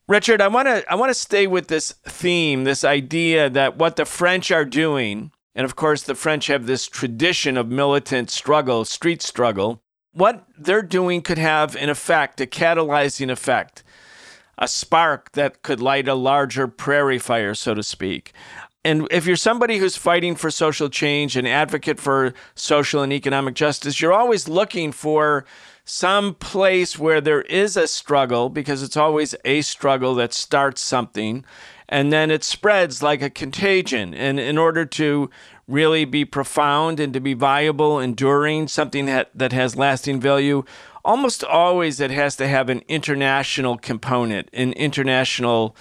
Richard, 0.07 0.39
I 0.39 0.47
want 0.47 0.69
to 0.69 0.89
I 0.89 0.95
want 0.95 1.09
to 1.09 1.13
stay 1.13 1.47
with 1.47 1.67
this 1.67 1.91
theme, 2.05 2.63
this 2.63 2.85
idea 2.85 3.49
that 3.49 3.75
what 3.77 3.97
the 3.97 4.05
French 4.05 4.51
are 4.51 4.63
doing 4.63 5.31
and 5.57 5.65
of 5.65 5.75
course, 5.75 6.03
the 6.03 6.13
French 6.13 6.45
have 6.47 6.67
this 6.67 6.85
tradition 6.85 7.57
of 7.57 7.67
militant 7.67 8.29
struggle, 8.29 8.85
street 8.85 9.23
struggle. 9.23 9.81
What 10.13 10.45
they're 10.55 10.83
doing 10.83 11.23
could 11.23 11.39
have 11.39 11.75
an 11.75 11.89
effect, 11.89 12.39
a 12.39 12.45
catalyzing 12.45 13.31
effect, 13.31 13.83
a 14.59 14.67
spark 14.67 15.31
that 15.31 15.63
could 15.63 15.81
light 15.81 16.07
a 16.07 16.13
larger 16.13 16.67
prairie 16.67 17.17
fire, 17.17 17.55
so 17.55 17.73
to 17.73 17.81
speak. 17.81 18.33
And 18.85 19.07
if 19.09 19.25
you're 19.25 19.35
somebody 19.35 19.79
who's 19.79 19.97
fighting 19.97 20.35
for 20.35 20.51
social 20.51 20.89
change, 20.89 21.35
an 21.35 21.47
advocate 21.47 21.99
for 21.99 22.35
social 22.53 23.01
and 23.01 23.11
economic 23.11 23.55
justice, 23.55 23.99
you're 23.99 24.13
always 24.13 24.47
looking 24.47 24.91
for 24.91 25.43
some 25.83 26.35
place 26.35 26.99
where 26.99 27.19
there 27.19 27.41
is 27.41 27.75
a 27.75 27.87
struggle, 27.87 28.49
because 28.49 28.83
it's 28.83 28.97
always 28.97 29.33
a 29.43 29.61
struggle 29.61 30.13
that 30.15 30.33
starts 30.33 30.81
something 30.81 31.43
and 31.89 32.11
then 32.11 32.31
it 32.31 32.43
spreads 32.43 33.01
like 33.01 33.21
a 33.21 33.29
contagion. 33.29 34.13
And 34.13 34.39
in 34.39 34.57
order 34.57 34.85
to 34.85 35.29
really 35.67 36.05
be 36.05 36.25
profound 36.25 36.99
and 36.99 37.13
to 37.13 37.19
be 37.19 37.33
viable, 37.33 37.99
enduring, 37.99 38.67
something 38.67 39.05
that, 39.05 39.29
that 39.35 39.51
has 39.53 39.75
lasting 39.75 40.19
value, 40.19 40.63
almost 41.03 41.43
always 41.43 41.99
it 41.99 42.11
has 42.11 42.35
to 42.37 42.47
have 42.47 42.69
an 42.69 42.83
international 42.87 43.77
component, 43.77 44.49
an 44.53 44.73
international 44.73 45.75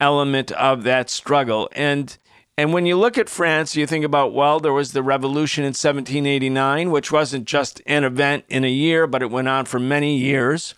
element 0.00 0.52
of 0.52 0.84
that 0.84 1.10
struggle. 1.10 1.68
And 1.72 2.16
and 2.56 2.72
when 2.72 2.86
you 2.86 2.96
look 2.96 3.16
at 3.16 3.28
France, 3.28 3.76
you 3.76 3.86
think 3.86 4.04
about, 4.04 4.34
well, 4.34 4.58
there 4.58 4.72
was 4.72 4.90
the 4.90 5.02
revolution 5.02 5.62
in 5.62 5.68
1789, 5.68 6.90
which 6.90 7.12
wasn't 7.12 7.44
just 7.44 7.80
an 7.86 8.02
event 8.02 8.44
in 8.48 8.64
a 8.64 8.68
year, 8.68 9.06
but 9.06 9.22
it 9.22 9.30
went 9.30 9.46
on 9.46 9.64
for 9.64 9.78
many 9.78 10.16
years. 10.16 10.74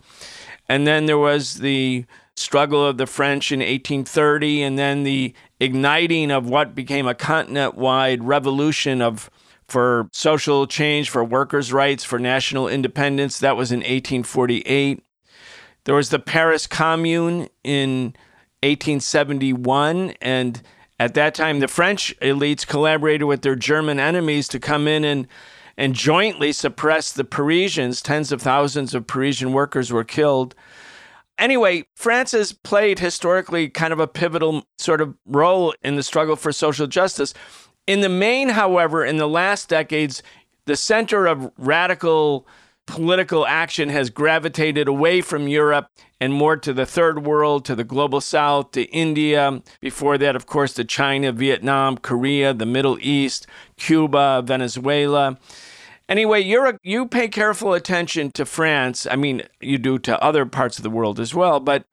And 0.69 0.87
then 0.87 1.07
there 1.07 1.17
was 1.17 1.55
the 1.55 2.05
struggle 2.41 2.85
of 2.85 2.97
the 2.99 3.07
French 3.07 3.53
in 3.53 3.61
1830, 3.61 4.63
and 4.63 4.79
then 4.79 5.05
the 5.05 5.35
igniting 5.61 6.31
of 6.31 6.49
what 6.49 6.75
became 6.75 7.07
a 7.07 7.15
continent 7.15 7.75
wide 7.77 8.25
revolution 8.25 9.03
of 9.03 9.31
for 9.69 10.09
social 10.13 10.67
change, 10.67 11.09
for 11.11 11.23
workers' 11.25 11.73
rights, 11.73 12.03
for 12.03 12.19
national 12.19 12.67
independence. 12.67 13.39
That 13.39 13.57
was 13.57 13.71
in 13.71 13.79
1848. 13.79 15.03
There 15.85 15.95
was 15.95 16.11
the 16.11 16.19
Paris 16.19 16.67
Commune 16.67 17.49
in 17.63 18.15
1871, 18.63 20.15
and 20.21 20.61
at 20.99 21.15
that 21.15 21.35
time, 21.35 21.61
the 21.61 21.69
French 21.69 22.15
elites 22.21 22.67
collaborated 22.67 23.27
with 23.27 23.43
their 23.43 23.57
German 23.57 24.01
enemies 24.01 24.49
to 24.49 24.59
come 24.59 24.89
in 24.89 25.05
and 25.05 25.29
and 25.77 25.95
jointly 25.95 26.53
suppress 26.53 27.11
the 27.11 27.25
Parisians. 27.25 28.03
Tens 28.03 28.33
of 28.33 28.43
thousands 28.43 28.95
of 28.95 29.07
Parisian 29.07 29.55
workers 29.55 29.91
were 29.91 30.05
killed. 30.05 30.55
Anyway, 31.41 31.87
France 31.97 32.33
has 32.33 32.53
played 32.53 32.99
historically 32.99 33.71
kind 33.71 33.95
of 33.95 33.99
a 33.99 34.07
pivotal 34.07 34.67
sort 34.79 35.01
of 35.01 35.17
role 35.25 35.75
in 35.83 35.97
the 35.97 36.03
struggle 36.03 36.37
for 36.37 36.53
social 36.53 36.87
justice. 36.87 37.33
In 37.87 38.03
the 38.03 38.11
main, 38.11 38.51
however, 38.51 39.05
in 39.05 39.17
the 39.17 39.27
last 39.27 39.71
decades, 39.71 40.23
the 40.67 40.77
center 40.77 41.27
of 41.27 41.51
radical 41.57 42.47
political 42.87 43.47
action 43.47 43.89
has 43.89 44.11
gravitated 44.11 44.87
away 44.87 45.23
from 45.23 45.49
Europe 45.49 45.89
and 46.21 46.35
more 46.35 46.57
to 46.59 46.75
the 46.75 46.85
third 46.85 47.25
world, 47.25 47.65
to 47.65 47.75
the 47.75 47.85
global 47.85 48.21
south, 48.21 48.73
to 48.73 48.83
India. 48.91 49.63
Before 49.81 50.19
that, 50.19 50.37
of 50.37 50.45
course, 50.47 50.75
to 50.75 50.85
China, 50.85 51.33
Vietnam, 51.33 51.97
Korea, 51.97 52.53
the 52.53 52.67
Middle 52.67 52.99
East, 53.01 53.47
Cuba, 53.79 54.43
Venezuela. 54.45 55.39
Anyway, 56.11 56.43
you 56.83 57.07
pay 57.07 57.29
careful 57.29 57.73
attention 57.73 58.33
to 58.33 58.45
France. 58.45 59.07
I 59.09 59.15
mean, 59.15 59.43
you 59.61 59.79
do 59.79 59.97
to 60.01 60.21
other 60.21 60.45
parts 60.45 60.77
of 60.77 60.83
the 60.83 60.91
world 60.91 61.21
as 61.21 61.37
well, 61.37 61.61
but 61.61 61.85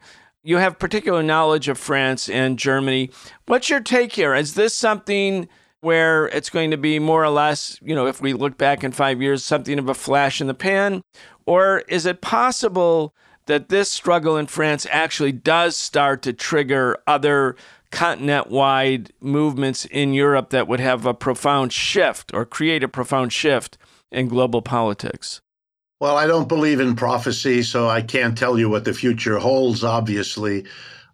you 0.44 0.58
have 0.58 0.80
particular 0.80 1.22
knowledge 1.22 1.68
of 1.68 1.78
France 1.78 2.28
and 2.28 2.58
Germany. 2.58 3.12
What's 3.46 3.70
your 3.70 3.80
take 3.80 4.14
here? 4.14 4.34
Is 4.34 4.56
this 4.56 4.74
something 4.74 5.48
where 5.82 6.30
it's 6.30 6.50
going 6.50 6.72
to 6.72 6.78
be 6.78 6.98
more 6.98 7.24
or 7.24 7.30
less, 7.30 7.78
you 7.84 7.94
know, 7.94 8.08
if 8.08 8.20
we 8.20 8.34
look 8.34 8.58
back 8.58 8.84
in 8.84 8.92
five 8.92 9.22
years, 9.22 9.46
something 9.46 9.78
of 9.78 9.88
a 9.88 9.94
flash 9.94 10.42
in 10.42 10.48
the 10.48 10.56
pan? 10.56 11.04
Or 11.46 11.84
is 11.88 12.08
it 12.08 12.20
possible 12.20 13.14
that 13.46 13.70
this 13.70 13.92
struggle 13.92 14.36
in 14.36 14.48
France 14.48 14.88
actually 14.90 15.32
does 15.32 15.78
start 15.78 16.24
to 16.24 16.34
trigger 16.34 16.98
other 17.06 17.56
continent 17.92 18.50
wide 18.50 19.12
movements 19.22 19.86
in 19.86 20.14
Europe 20.14 20.50
that 20.50 20.68
would 20.68 20.80
have 20.80 21.06
a 21.06 21.14
profound 21.14 21.72
shift 21.72 22.34
or 22.34 22.46
create 22.46 22.84
a 22.84 22.88
profound 22.88 23.32
shift 23.32 23.78
in 24.12 24.28
global 24.28 24.62
politics? 24.62 25.41
Well, 26.00 26.15
I 26.15 26.28
don't 26.28 26.48
believe 26.48 26.80
in 26.80 26.96
prophecy, 26.96 27.63
so 27.63 27.89
I 27.89 28.02
can't 28.02 28.38
tell 28.38 28.60
you 28.60 28.70
what 28.70 28.86
the 28.86 28.93
future 28.93 29.39
holds, 29.39 29.84
obviously. 29.84 30.65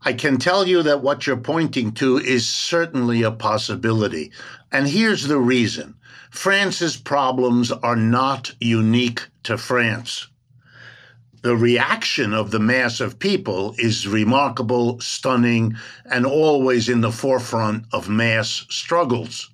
I 0.01 0.11
can 0.11 0.37
tell 0.37 0.67
you 0.67 0.83
that 0.83 1.01
what 1.01 1.25
you're 1.25 1.37
pointing 1.37 1.93
to 1.93 2.17
is 2.17 2.47
certainly 2.47 3.23
a 3.23 3.31
possibility. 3.31 4.33
And 4.73 4.87
here's 4.87 5.23
the 5.23 5.39
reason 5.39 5.95
France's 6.29 6.97
problems 6.97 7.71
are 7.71 7.95
not 7.95 8.53
unique 8.59 9.25
to 9.43 9.57
France. 9.57 10.27
The 11.43 11.55
reaction 11.55 12.33
of 12.33 12.51
the 12.51 12.59
mass 12.59 12.99
of 12.99 13.19
people 13.19 13.75
is 13.77 14.07
remarkable, 14.07 14.99
stunning, 14.99 15.77
and 16.05 16.25
always 16.25 16.89
in 16.89 16.99
the 16.99 17.11
forefront 17.11 17.85
of 17.93 18.09
mass 18.09 18.65
struggles 18.69 19.52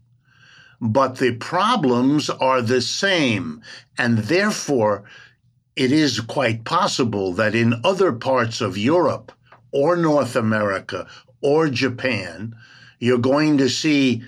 but 0.81 1.17
the 1.17 1.35
problems 1.35 2.29
are 2.29 2.61
the 2.61 2.81
same. 2.81 3.61
And 3.97 4.19
therefore, 4.19 5.03
it 5.75 5.91
is 5.91 6.19
quite 6.19 6.63
possible 6.65 7.33
that 7.33 7.55
in 7.55 7.81
other 7.83 8.11
parts 8.11 8.61
of 8.61 8.77
Europe 8.77 9.31
or 9.71 9.95
North 9.95 10.35
America 10.35 11.07
or 11.41 11.69
Japan, 11.69 12.55
you're 12.99 13.17
going 13.17 13.57
to 13.57 13.69
see 13.69 14.23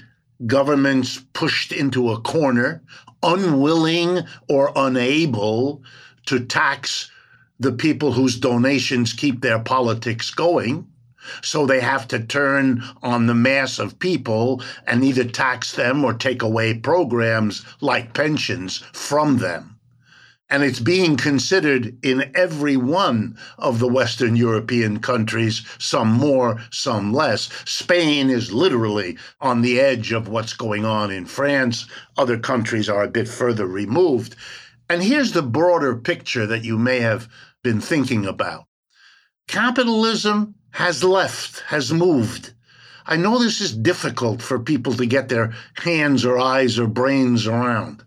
governments 0.45 1.21
pushed 1.33 1.71
into 1.71 2.11
a 2.11 2.21
corner, 2.21 2.81
unwilling 3.21 4.19
or 4.49 4.71
unable 4.75 5.83
to 6.25 6.39
tax 6.45 7.11
the 7.59 7.71
people 7.71 8.13
whose 8.13 8.39
donations 8.39 9.13
keep 9.13 9.41
their 9.41 9.59
politics 9.59 10.31
going. 10.31 10.87
So 11.41 11.65
they 11.65 11.79
have 11.81 12.07
to 12.09 12.19
turn 12.19 12.83
on 13.03 13.27
the 13.27 13.33
mass 13.33 13.79
of 13.79 13.99
people 13.99 14.61
and 14.87 15.03
either 15.03 15.23
tax 15.23 15.73
them 15.73 16.03
or 16.03 16.13
take 16.13 16.41
away 16.41 16.73
programs 16.73 17.65
like 17.79 18.13
pensions 18.13 18.77
from 18.93 19.37
them. 19.37 19.77
And 20.49 20.63
it's 20.63 20.81
being 20.81 21.15
considered 21.15 21.97
in 22.03 22.29
every 22.35 22.75
one 22.75 23.37
of 23.57 23.79
the 23.79 23.87
Western 23.87 24.35
European 24.35 24.99
countries, 24.99 25.65
some 25.79 26.11
more, 26.11 26.59
some 26.71 27.13
less. 27.13 27.49
Spain 27.63 28.29
is 28.29 28.51
literally 28.51 29.17
on 29.39 29.61
the 29.61 29.79
edge 29.79 30.11
of 30.11 30.27
what's 30.27 30.51
going 30.51 30.83
on 30.83 31.09
in 31.09 31.25
France. 31.25 31.87
Other 32.17 32.37
countries 32.37 32.89
are 32.89 33.03
a 33.03 33.07
bit 33.07 33.29
further 33.29 33.65
removed. 33.65 34.35
And 34.89 35.01
here's 35.01 35.31
the 35.31 35.41
broader 35.41 35.95
picture 35.95 36.45
that 36.45 36.65
you 36.65 36.77
may 36.77 36.99
have 36.99 37.29
been 37.63 37.79
thinking 37.79 38.25
about 38.25 38.65
capitalism 39.47 40.55
has 40.71 41.03
left, 41.03 41.61
has 41.67 41.93
moved. 41.93 42.53
I 43.05 43.15
know 43.15 43.39
this 43.39 43.61
is 43.61 43.75
difficult 43.75 44.41
for 44.41 44.59
people 44.59 44.93
to 44.93 45.05
get 45.05 45.29
their 45.29 45.53
hands 45.75 46.23
or 46.25 46.39
eyes 46.39 46.79
or 46.79 46.87
brains 46.87 47.47
around. 47.47 48.03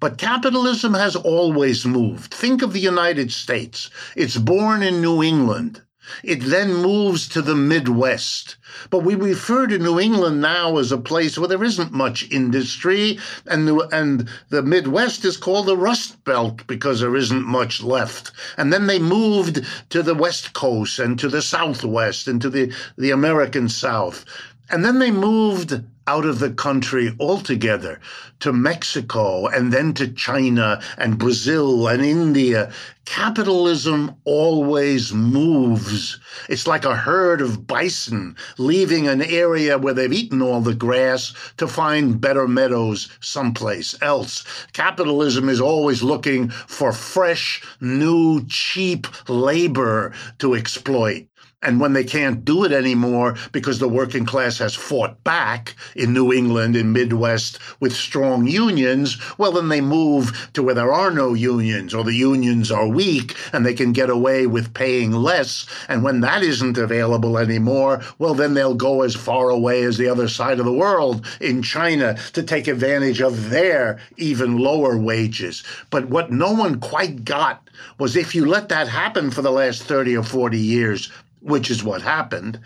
But 0.00 0.18
capitalism 0.18 0.94
has 0.94 1.14
always 1.14 1.86
moved. 1.86 2.34
Think 2.34 2.62
of 2.62 2.72
the 2.72 2.80
United 2.80 3.32
States. 3.32 3.88
It's 4.16 4.36
born 4.36 4.82
in 4.82 5.00
New 5.00 5.22
England. 5.22 5.80
It 6.24 6.42
then 6.42 6.74
moves 6.74 7.28
to 7.28 7.42
the 7.42 7.54
Midwest. 7.54 8.56
But 8.90 9.04
we 9.04 9.14
refer 9.14 9.66
to 9.68 9.78
New 9.78 10.00
England 10.00 10.40
now 10.40 10.78
as 10.78 10.90
a 10.90 10.98
place 10.98 11.38
where 11.38 11.48
there 11.48 11.62
isn't 11.62 11.92
much 11.92 12.28
industry, 12.30 13.18
and 13.46 13.68
the, 13.68 13.76
and 13.92 14.28
the 14.48 14.62
Midwest 14.62 15.24
is 15.24 15.36
called 15.36 15.66
the 15.66 15.76
Rust 15.76 16.24
Belt 16.24 16.66
because 16.66 17.00
there 17.00 17.14
isn't 17.14 17.46
much 17.46 17.82
left. 17.82 18.32
And 18.56 18.72
then 18.72 18.88
they 18.88 18.98
moved 18.98 19.64
to 19.90 20.02
the 20.02 20.14
West 20.14 20.54
Coast 20.54 20.98
and 20.98 21.18
to 21.20 21.28
the 21.28 21.42
Southwest 21.42 22.26
and 22.26 22.42
to 22.42 22.50
the, 22.50 22.74
the 22.98 23.10
American 23.10 23.68
South. 23.68 24.24
And 24.70 24.84
then 24.84 24.98
they 24.98 25.10
moved 25.10 25.84
out 26.06 26.24
of 26.24 26.38
the 26.38 26.50
country 26.50 27.14
altogether 27.20 28.00
to 28.40 28.52
Mexico 28.52 29.46
and 29.46 29.72
then 29.72 29.94
to 29.94 30.08
China 30.08 30.80
and 30.98 31.18
Brazil 31.18 31.86
and 31.88 32.04
India. 32.04 32.72
Capitalism 33.04 34.14
always 34.24 35.12
moves. 35.12 36.18
It's 36.48 36.66
like 36.66 36.84
a 36.84 36.96
herd 36.96 37.40
of 37.40 37.66
bison 37.66 38.36
leaving 38.58 39.08
an 39.08 39.22
area 39.22 39.76
where 39.78 39.94
they've 39.94 40.12
eaten 40.12 40.40
all 40.40 40.60
the 40.60 40.74
grass 40.74 41.34
to 41.56 41.66
find 41.66 42.20
better 42.20 42.46
meadows 42.46 43.08
someplace 43.20 44.00
else. 44.02 44.44
Capitalism 44.72 45.48
is 45.48 45.60
always 45.60 46.02
looking 46.02 46.48
for 46.48 46.92
fresh, 46.92 47.62
new, 47.80 48.44
cheap 48.46 49.06
labor 49.28 50.12
to 50.38 50.54
exploit. 50.54 51.26
And 51.62 51.78
when 51.78 51.92
they 51.92 52.04
can't 52.04 52.44
do 52.44 52.64
it 52.64 52.72
anymore 52.72 53.36
because 53.52 53.78
the 53.78 53.88
working 53.88 54.26
class 54.26 54.58
has 54.58 54.74
fought 54.74 55.22
back 55.22 55.76
in 55.94 56.12
New 56.12 56.32
England, 56.32 56.74
in 56.74 56.92
Midwest, 56.92 57.58
with 57.78 57.94
strong 57.94 58.48
unions, 58.48 59.18
well, 59.38 59.52
then 59.52 59.68
they 59.68 59.80
move 59.80 60.50
to 60.54 60.62
where 60.62 60.74
there 60.74 60.92
are 60.92 61.12
no 61.12 61.34
unions 61.34 61.94
or 61.94 62.02
the 62.02 62.14
unions 62.14 62.72
are 62.72 62.88
weak 62.88 63.36
and 63.52 63.64
they 63.64 63.74
can 63.74 63.92
get 63.92 64.10
away 64.10 64.46
with 64.46 64.74
paying 64.74 65.12
less. 65.12 65.66
And 65.88 66.02
when 66.02 66.20
that 66.20 66.42
isn't 66.42 66.78
available 66.78 67.38
anymore, 67.38 68.02
well, 68.18 68.34
then 68.34 68.54
they'll 68.54 68.74
go 68.74 69.02
as 69.02 69.14
far 69.14 69.50
away 69.50 69.84
as 69.84 69.98
the 69.98 70.08
other 70.08 70.28
side 70.28 70.58
of 70.58 70.66
the 70.66 70.72
world 70.72 71.24
in 71.40 71.62
China 71.62 72.16
to 72.32 72.42
take 72.42 72.66
advantage 72.66 73.20
of 73.20 73.50
their 73.50 74.00
even 74.16 74.58
lower 74.58 74.96
wages. 74.96 75.62
But 75.90 76.08
what 76.08 76.32
no 76.32 76.52
one 76.52 76.80
quite 76.80 77.24
got 77.24 77.68
was 77.98 78.16
if 78.16 78.34
you 78.34 78.46
let 78.46 78.68
that 78.68 78.88
happen 78.88 79.30
for 79.30 79.42
the 79.42 79.50
last 79.50 79.84
30 79.84 80.16
or 80.16 80.22
40 80.22 80.58
years, 80.58 81.10
which 81.42 81.70
is 81.70 81.82
what 81.82 82.02
happened, 82.02 82.58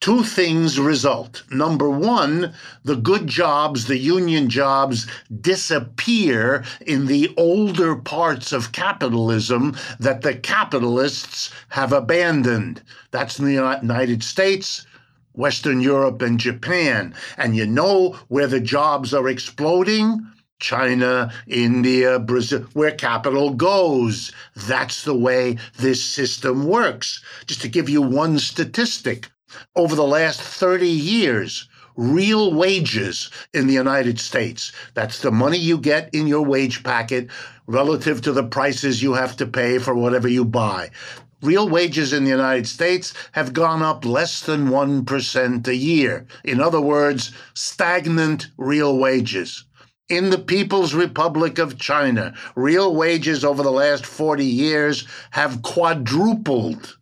two 0.00 0.24
things 0.24 0.78
result. 0.78 1.44
Number 1.50 1.88
one, 1.88 2.52
the 2.82 2.96
good 2.96 3.26
jobs, 3.26 3.86
the 3.86 3.96
union 3.98 4.50
jobs, 4.50 5.06
disappear 5.40 6.64
in 6.84 7.06
the 7.06 7.32
older 7.36 7.94
parts 7.94 8.52
of 8.52 8.72
capitalism 8.72 9.76
that 10.00 10.22
the 10.22 10.34
capitalists 10.34 11.52
have 11.68 11.92
abandoned. 11.92 12.82
That's 13.12 13.38
in 13.38 13.44
the 13.44 13.52
United 13.52 14.22
States. 14.22 14.86
Western 15.36 15.80
Europe 15.80 16.22
and 16.22 16.38
Japan. 16.38 17.12
And 17.36 17.56
you 17.56 17.66
know 17.66 18.16
where 18.28 18.46
the 18.46 18.60
jobs 18.60 19.12
are 19.12 19.28
exploding? 19.28 20.24
China, 20.60 21.32
India, 21.46 22.18
Brazil, 22.18 22.66
where 22.72 22.92
capital 22.92 23.50
goes. 23.54 24.32
That's 24.54 25.04
the 25.04 25.14
way 25.14 25.58
this 25.78 26.02
system 26.02 26.66
works. 26.66 27.22
Just 27.46 27.60
to 27.62 27.68
give 27.68 27.88
you 27.88 28.00
one 28.00 28.38
statistic, 28.38 29.30
over 29.76 29.94
the 29.94 30.06
last 30.06 30.40
30 30.40 30.88
years, 30.88 31.68
real 31.96 32.52
wages 32.52 33.30
in 33.52 33.66
the 33.66 33.74
United 33.74 34.18
States, 34.18 34.72
that's 34.94 35.20
the 35.20 35.30
money 35.30 35.58
you 35.58 35.78
get 35.78 36.12
in 36.12 36.26
your 36.26 36.42
wage 36.42 36.82
packet 36.82 37.28
relative 37.66 38.20
to 38.22 38.32
the 38.32 38.42
prices 38.42 39.02
you 39.02 39.12
have 39.14 39.36
to 39.36 39.46
pay 39.46 39.78
for 39.78 39.94
whatever 39.94 40.28
you 40.28 40.44
buy. 40.44 40.90
Real 41.42 41.68
wages 41.68 42.12
in 42.12 42.24
the 42.24 42.30
United 42.30 42.66
States 42.66 43.12
have 43.32 43.52
gone 43.52 43.82
up 43.82 44.04
less 44.04 44.40
than 44.40 44.68
1% 44.68 45.68
a 45.68 45.76
year. 45.76 46.26
In 46.42 46.60
other 46.60 46.80
words, 46.80 47.32
stagnant 47.52 48.48
real 48.56 48.96
wages 48.96 49.64
in 50.08 50.30
the 50.30 50.38
People's 50.38 50.94
Republic 50.94 51.58
of 51.58 51.78
China, 51.78 52.34
real 52.54 52.94
wages 52.94 53.44
over 53.44 53.62
the 53.62 53.72
last 53.72 54.04
40 54.04 54.44
years 54.44 55.06
have 55.30 55.62
quadrupled. 55.62 56.98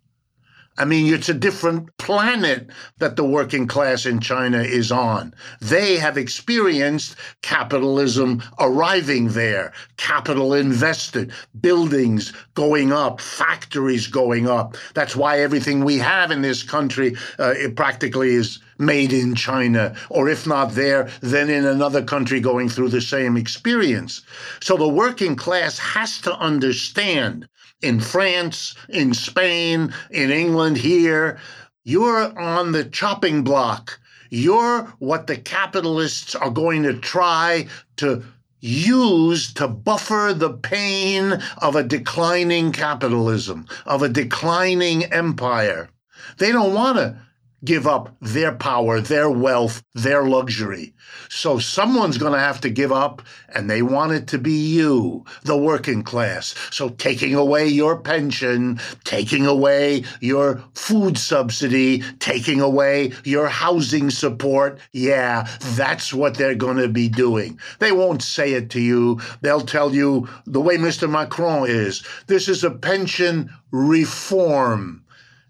I 0.79 0.87
mean, 0.87 1.13
it's 1.13 1.29
a 1.29 1.35
different 1.35 1.95
planet 1.99 2.71
that 2.99 3.17
the 3.17 3.25
working 3.25 3.67
class 3.67 4.07
in 4.07 4.21
China 4.21 4.63
is 4.63 4.91
on. 4.91 5.35
They 5.61 5.97
have 5.99 6.17
experienced 6.17 7.17
capitalism 7.43 8.43
arriving 8.59 9.29
there, 9.29 9.75
capital 9.99 10.55
invested, 10.55 11.33
buildings 11.61 12.33
going 12.55 12.91
up, 12.91 13.21
factories 13.21 14.07
going 14.07 14.49
up. 14.49 14.77
That's 14.95 15.15
why 15.15 15.41
everything 15.41 15.85
we 15.85 15.99
have 15.99 16.31
in 16.31 16.41
this 16.41 16.63
country 16.63 17.17
uh, 17.39 17.55
practically 17.77 18.31
is 18.31 18.61
made 18.83 19.13
in 19.13 19.35
China, 19.35 19.95
or 20.11 20.29
if 20.29 20.47
not 20.47 20.73
there, 20.73 21.09
then 21.21 21.49
in 21.49 21.65
another 21.65 22.03
country 22.03 22.41
going 22.41 22.69
through 22.69 22.91
the 22.91 23.01
same 23.01 23.37
experience. 23.37 24.23
So 24.61 24.77
the 24.77 24.89
working 24.89 25.37
class 25.37 25.79
has 25.79 26.21
to 26.23 26.37
understand 26.37 27.49
in 27.81 28.01
France, 28.01 28.75
in 28.89 29.15
Spain, 29.15 29.93
in 30.11 30.31
England, 30.31 30.77
here, 30.77 31.39
you're 31.85 32.39
on 32.39 32.73
the 32.73 32.85
chopping 32.85 33.43
block. 33.43 33.99
You're 34.31 34.85
what 34.99 35.27
the 35.27 35.37
capitalists 35.37 36.35
are 36.35 36.51
going 36.51 36.85
to 36.85 36.95
try 36.95 37.67
to 37.97 38.23
use 38.61 39.53
to 39.55 39.67
buffer 39.67 40.33
the 40.35 40.53
pain 40.53 41.43
of 41.59 41.75
a 41.77 41.83
declining 41.83 42.73
capitalism, 42.73 43.67
of 43.85 44.03
a 44.03 44.09
declining 44.09 45.05
empire. 45.13 45.91
They 46.39 46.53
don't 46.53 46.73
want 46.73 46.97
to 46.99 47.17
give 47.65 47.87
up 47.87 48.15
their 48.21 48.53
power, 48.53 49.01
their 49.01 49.31
wealth, 49.31 49.83
their 49.95 50.25
luxury. 50.25 50.95
So 51.29 51.59
someone's 51.59 52.19
going 52.19 52.33
to 52.33 52.39
have 52.39 52.61
to 52.63 52.71
give 52.71 52.93
up, 52.93 53.23
and 53.49 53.69
they 53.71 53.83
want 53.83 54.13
it 54.13 54.27
to 54.29 54.39
be 54.39 54.53
you, 54.53 55.25
the 55.45 55.57
working 55.57 56.03
class. 56.03 56.55
So 56.71 56.91
taking 56.91 57.35
away 57.35 57.69
your 57.69 57.99
pension, 57.99 58.81
taking 59.05 59.47
away 59.47 60.05
your 60.21 60.63
food 60.75 61.19
subsidy, 61.19 62.03
taking 62.19 62.61
away 62.61 63.13
your 63.25 63.49
housing 63.49 64.11
support. 64.11 64.79
Yeah, 64.93 65.49
that's 65.75 66.13
what 66.13 66.37
they're 66.37 66.55
going 66.55 66.79
to 66.79 66.89
be 66.89 67.09
doing. 67.09 67.59
They 67.79 67.93
won't 67.93 68.23
say 68.23 68.55
it 68.55 68.71
to 68.71 68.81
you. 68.81 69.21
They'll 69.41 69.61
tell 69.61 69.95
you 69.95 70.29
the 70.47 70.61
way 70.61 70.77
Mr. 70.77 71.11
Macron 71.11 71.69
is 71.69 72.03
this 72.27 72.49
is 72.49 72.65
a 72.65 72.71
pension 72.71 73.51
reform. 73.71 75.02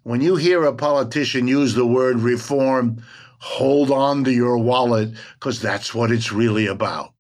When 0.05 0.21
you 0.21 0.37
hear 0.37 0.65
a 0.65 0.75
politician 0.75 1.47
use 1.47 1.75
the 1.75 1.87
word 1.87 2.17
reform, 2.19 3.03
hold 3.39 3.91
on 3.91 4.25
to 4.25 4.33
your 4.33 4.59
wallet 4.59 5.11
because 5.35 5.61
that's 5.61 5.95
what 5.95 6.11
it's 6.11 6.33
really 6.33 6.67
about. 6.67 7.13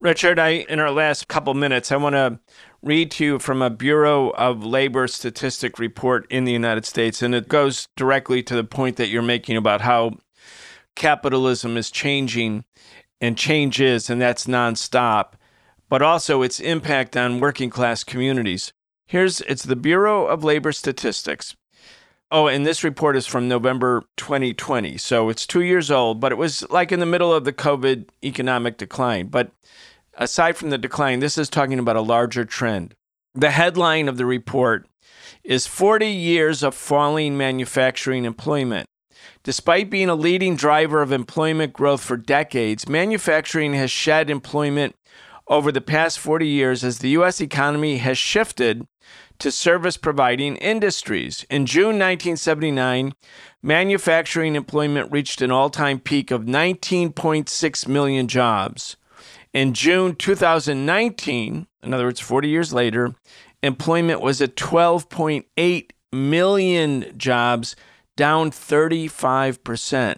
Richard, 0.00 0.38
I 0.38 0.64
in 0.68 0.80
our 0.80 0.90
last 0.90 1.28
couple 1.28 1.54
minutes, 1.54 1.92
I 1.92 1.96
want 1.96 2.14
to 2.14 2.40
read 2.82 3.10
to 3.12 3.24
you 3.24 3.38
from 3.38 3.60
a 3.60 3.70
Bureau 3.70 4.30
of 4.30 4.64
Labor 4.64 5.06
Statistic 5.06 5.78
report 5.78 6.26
in 6.30 6.44
the 6.44 6.52
United 6.52 6.86
States, 6.86 7.20
and 7.20 7.34
it 7.34 7.48
goes 7.48 7.86
directly 7.96 8.42
to 8.44 8.54
the 8.54 8.64
point 8.64 8.96
that 8.96 9.08
you're 9.08 9.22
making 9.22 9.56
about 9.56 9.82
how 9.82 10.16
capitalism 10.96 11.76
is 11.76 11.90
changing 11.90 12.64
and 13.20 13.36
changes, 13.36 14.08
and 14.08 14.20
that's 14.20 14.46
nonstop, 14.46 15.34
but 15.88 16.00
also 16.00 16.42
its 16.42 16.58
impact 16.58 17.16
on 17.16 17.38
working 17.38 17.70
class 17.70 18.02
communities. 18.02 18.72
Here's 19.06 19.42
it's 19.42 19.64
the 19.64 19.76
Bureau 19.76 20.26
of 20.26 20.42
Labor 20.42 20.72
Statistics. 20.72 21.54
Oh, 22.32 22.46
and 22.46 22.64
this 22.64 22.84
report 22.84 23.16
is 23.16 23.26
from 23.26 23.48
November 23.48 24.04
2020. 24.16 24.96
So 24.98 25.28
it's 25.30 25.46
two 25.46 25.62
years 25.62 25.90
old, 25.90 26.20
but 26.20 26.30
it 26.30 26.38
was 26.38 26.68
like 26.70 26.92
in 26.92 27.00
the 27.00 27.06
middle 27.06 27.34
of 27.34 27.44
the 27.44 27.52
COVID 27.52 28.08
economic 28.24 28.78
decline. 28.78 29.26
But 29.26 29.50
aside 30.14 30.56
from 30.56 30.70
the 30.70 30.78
decline, 30.78 31.18
this 31.18 31.36
is 31.36 31.48
talking 31.48 31.80
about 31.80 31.96
a 31.96 32.00
larger 32.00 32.44
trend. 32.44 32.94
The 33.34 33.50
headline 33.50 34.08
of 34.08 34.16
the 34.16 34.26
report 34.26 34.86
is 35.42 35.66
40 35.66 36.06
years 36.06 36.62
of 36.62 36.74
falling 36.74 37.36
manufacturing 37.36 38.24
employment. 38.24 38.86
Despite 39.42 39.90
being 39.90 40.08
a 40.08 40.14
leading 40.14 40.54
driver 40.54 41.02
of 41.02 41.12
employment 41.12 41.72
growth 41.72 42.02
for 42.02 42.16
decades, 42.16 42.88
manufacturing 42.88 43.74
has 43.74 43.90
shed 43.90 44.30
employment 44.30 44.94
over 45.48 45.72
the 45.72 45.80
past 45.80 46.18
40 46.18 46.46
years 46.46 46.84
as 46.84 46.98
the 46.98 47.10
U.S. 47.10 47.40
economy 47.40 47.98
has 47.98 48.16
shifted 48.16 48.86
to 49.40 49.50
service 49.50 49.96
providing 49.96 50.56
industries. 50.56 51.44
In 51.50 51.66
June 51.66 51.98
1979, 51.98 53.12
manufacturing 53.62 54.54
employment 54.54 55.10
reached 55.10 55.42
an 55.42 55.50
all 55.50 55.70
time 55.70 55.98
peak 55.98 56.30
of 56.30 56.44
19.6 56.44 57.88
million 57.88 58.28
jobs. 58.28 58.96
In 59.52 59.74
June 59.74 60.14
2019, 60.14 61.66
in 61.82 61.94
other 61.94 62.04
words, 62.04 62.20
40 62.20 62.48
years 62.48 62.72
later, 62.72 63.14
employment 63.62 64.20
was 64.20 64.40
at 64.40 64.56
12.8 64.56 65.90
million 66.12 67.12
jobs, 67.16 67.76
down 68.16 68.50
35%. 68.50 70.16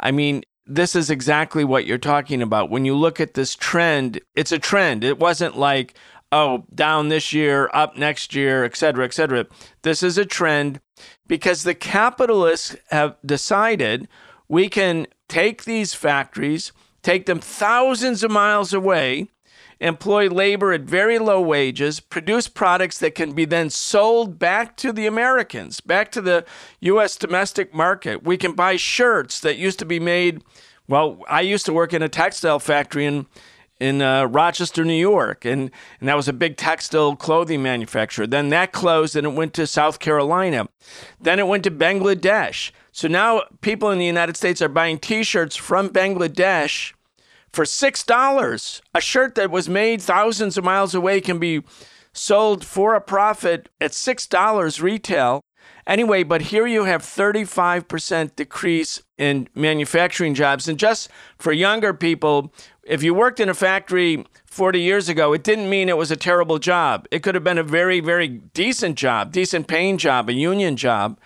I 0.00 0.10
mean, 0.10 0.42
this 0.66 0.96
is 0.96 1.10
exactly 1.10 1.64
what 1.64 1.86
you're 1.86 1.98
talking 1.98 2.42
about. 2.42 2.70
When 2.70 2.84
you 2.84 2.96
look 2.96 3.20
at 3.20 3.34
this 3.34 3.54
trend, 3.54 4.20
it's 4.34 4.52
a 4.52 4.58
trend. 4.58 5.04
It 5.04 5.18
wasn't 5.18 5.56
like, 5.56 5.96
oh, 6.32 6.64
down 6.74 7.08
this 7.08 7.32
year, 7.32 7.70
up 7.72 7.96
next 7.96 8.34
year, 8.34 8.64
et 8.64 8.76
cetera, 8.76 9.04
et 9.04 9.14
cetera. 9.14 9.46
This 9.82 10.02
is 10.02 10.18
a 10.18 10.24
trend 10.26 10.80
because 11.26 11.62
the 11.62 11.74
capitalists 11.74 12.76
have 12.90 13.16
decided 13.24 14.08
we 14.48 14.68
can 14.68 15.06
take 15.28 15.64
these 15.64 15.94
factories, 15.94 16.72
take 17.02 17.26
them 17.26 17.40
thousands 17.40 18.22
of 18.22 18.30
miles 18.30 18.72
away, 18.72 19.28
employ 19.80 20.28
labor 20.28 20.72
at 20.72 20.82
very 20.82 21.18
low 21.18 21.40
wages, 21.40 22.00
produce 22.00 22.48
products 22.48 22.98
that 22.98 23.14
can 23.14 23.32
be 23.32 23.44
then 23.44 23.68
sold 23.70 24.38
back 24.38 24.76
to 24.76 24.92
the 24.92 25.06
Americans, 25.06 25.80
back 25.80 26.10
to 26.12 26.22
the 26.22 26.44
US 26.80 27.16
domestic 27.16 27.74
market. 27.74 28.22
We 28.24 28.36
can 28.36 28.52
buy 28.52 28.76
shirts 28.76 29.40
that 29.40 29.58
used 29.58 29.78
to 29.80 29.84
be 29.84 30.00
made 30.00 30.42
Well, 30.88 31.22
I 31.28 31.40
used 31.40 31.66
to 31.66 31.72
work 31.72 31.92
in 31.92 32.02
a 32.02 32.08
textile 32.08 32.58
factory 32.58 33.06
in 33.06 33.26
in 33.78 34.00
uh, 34.00 34.24
Rochester, 34.24 34.84
New 34.84 34.94
York, 34.94 35.44
and 35.44 35.70
and 36.00 36.08
that 36.08 36.16
was 36.16 36.28
a 36.28 36.32
big 36.32 36.56
textile 36.56 37.16
clothing 37.16 37.62
manufacturer. 37.62 38.26
Then 38.26 38.48
that 38.50 38.72
closed, 38.72 39.16
and 39.16 39.26
it 39.26 39.34
went 39.34 39.54
to 39.54 39.66
South 39.66 39.98
Carolina. 39.98 40.68
Then 41.20 41.38
it 41.38 41.46
went 41.46 41.64
to 41.64 41.70
Bangladesh. 41.70 42.70
So 42.92 43.08
now 43.08 43.42
people 43.60 43.90
in 43.90 43.98
the 43.98 44.06
United 44.06 44.36
States 44.36 44.62
are 44.62 44.68
buying 44.68 44.98
T-shirts 44.98 45.54
from 45.54 45.90
Bangladesh 45.90 46.94
for 47.52 47.64
$6. 47.64 48.80
A 48.94 49.00
shirt 49.00 49.34
that 49.34 49.50
was 49.50 49.68
made 49.68 50.00
thousands 50.00 50.56
of 50.56 50.64
miles 50.64 50.94
away 50.94 51.20
can 51.20 51.38
be 51.38 51.62
sold 52.12 52.64
for 52.64 52.94
a 52.94 53.00
profit 53.00 53.68
at 53.80 53.90
$6 53.92 54.82
retail. 54.82 55.42
Anyway, 55.86 56.24
but 56.24 56.42
here 56.42 56.66
you 56.66 56.84
have 56.84 57.02
35% 57.02 58.34
decrease 58.34 59.02
in 59.18 59.48
manufacturing 59.54 60.34
jobs. 60.34 60.66
And 60.66 60.78
just 60.78 61.08
for 61.38 61.52
younger 61.52 61.94
people, 61.94 62.52
if 62.86 63.02
you 63.02 63.12
worked 63.12 63.40
in 63.40 63.48
a 63.48 63.54
factory 63.54 64.24
40 64.46 64.80
years 64.80 65.08
ago, 65.08 65.32
it 65.32 65.42
didn't 65.42 65.68
mean 65.68 65.88
it 65.88 65.96
was 65.96 66.10
a 66.10 66.16
terrible 66.16 66.58
job. 66.58 67.06
It 67.10 67.22
could 67.22 67.34
have 67.34 67.44
been 67.44 67.58
a 67.58 67.64
very, 67.64 68.00
very 68.00 68.28
decent 68.28 68.96
job, 68.96 69.32
decent 69.32 69.66
paying 69.66 69.98
job, 69.98 70.28
a 70.28 70.32
union 70.32 70.76
job. 70.76 71.18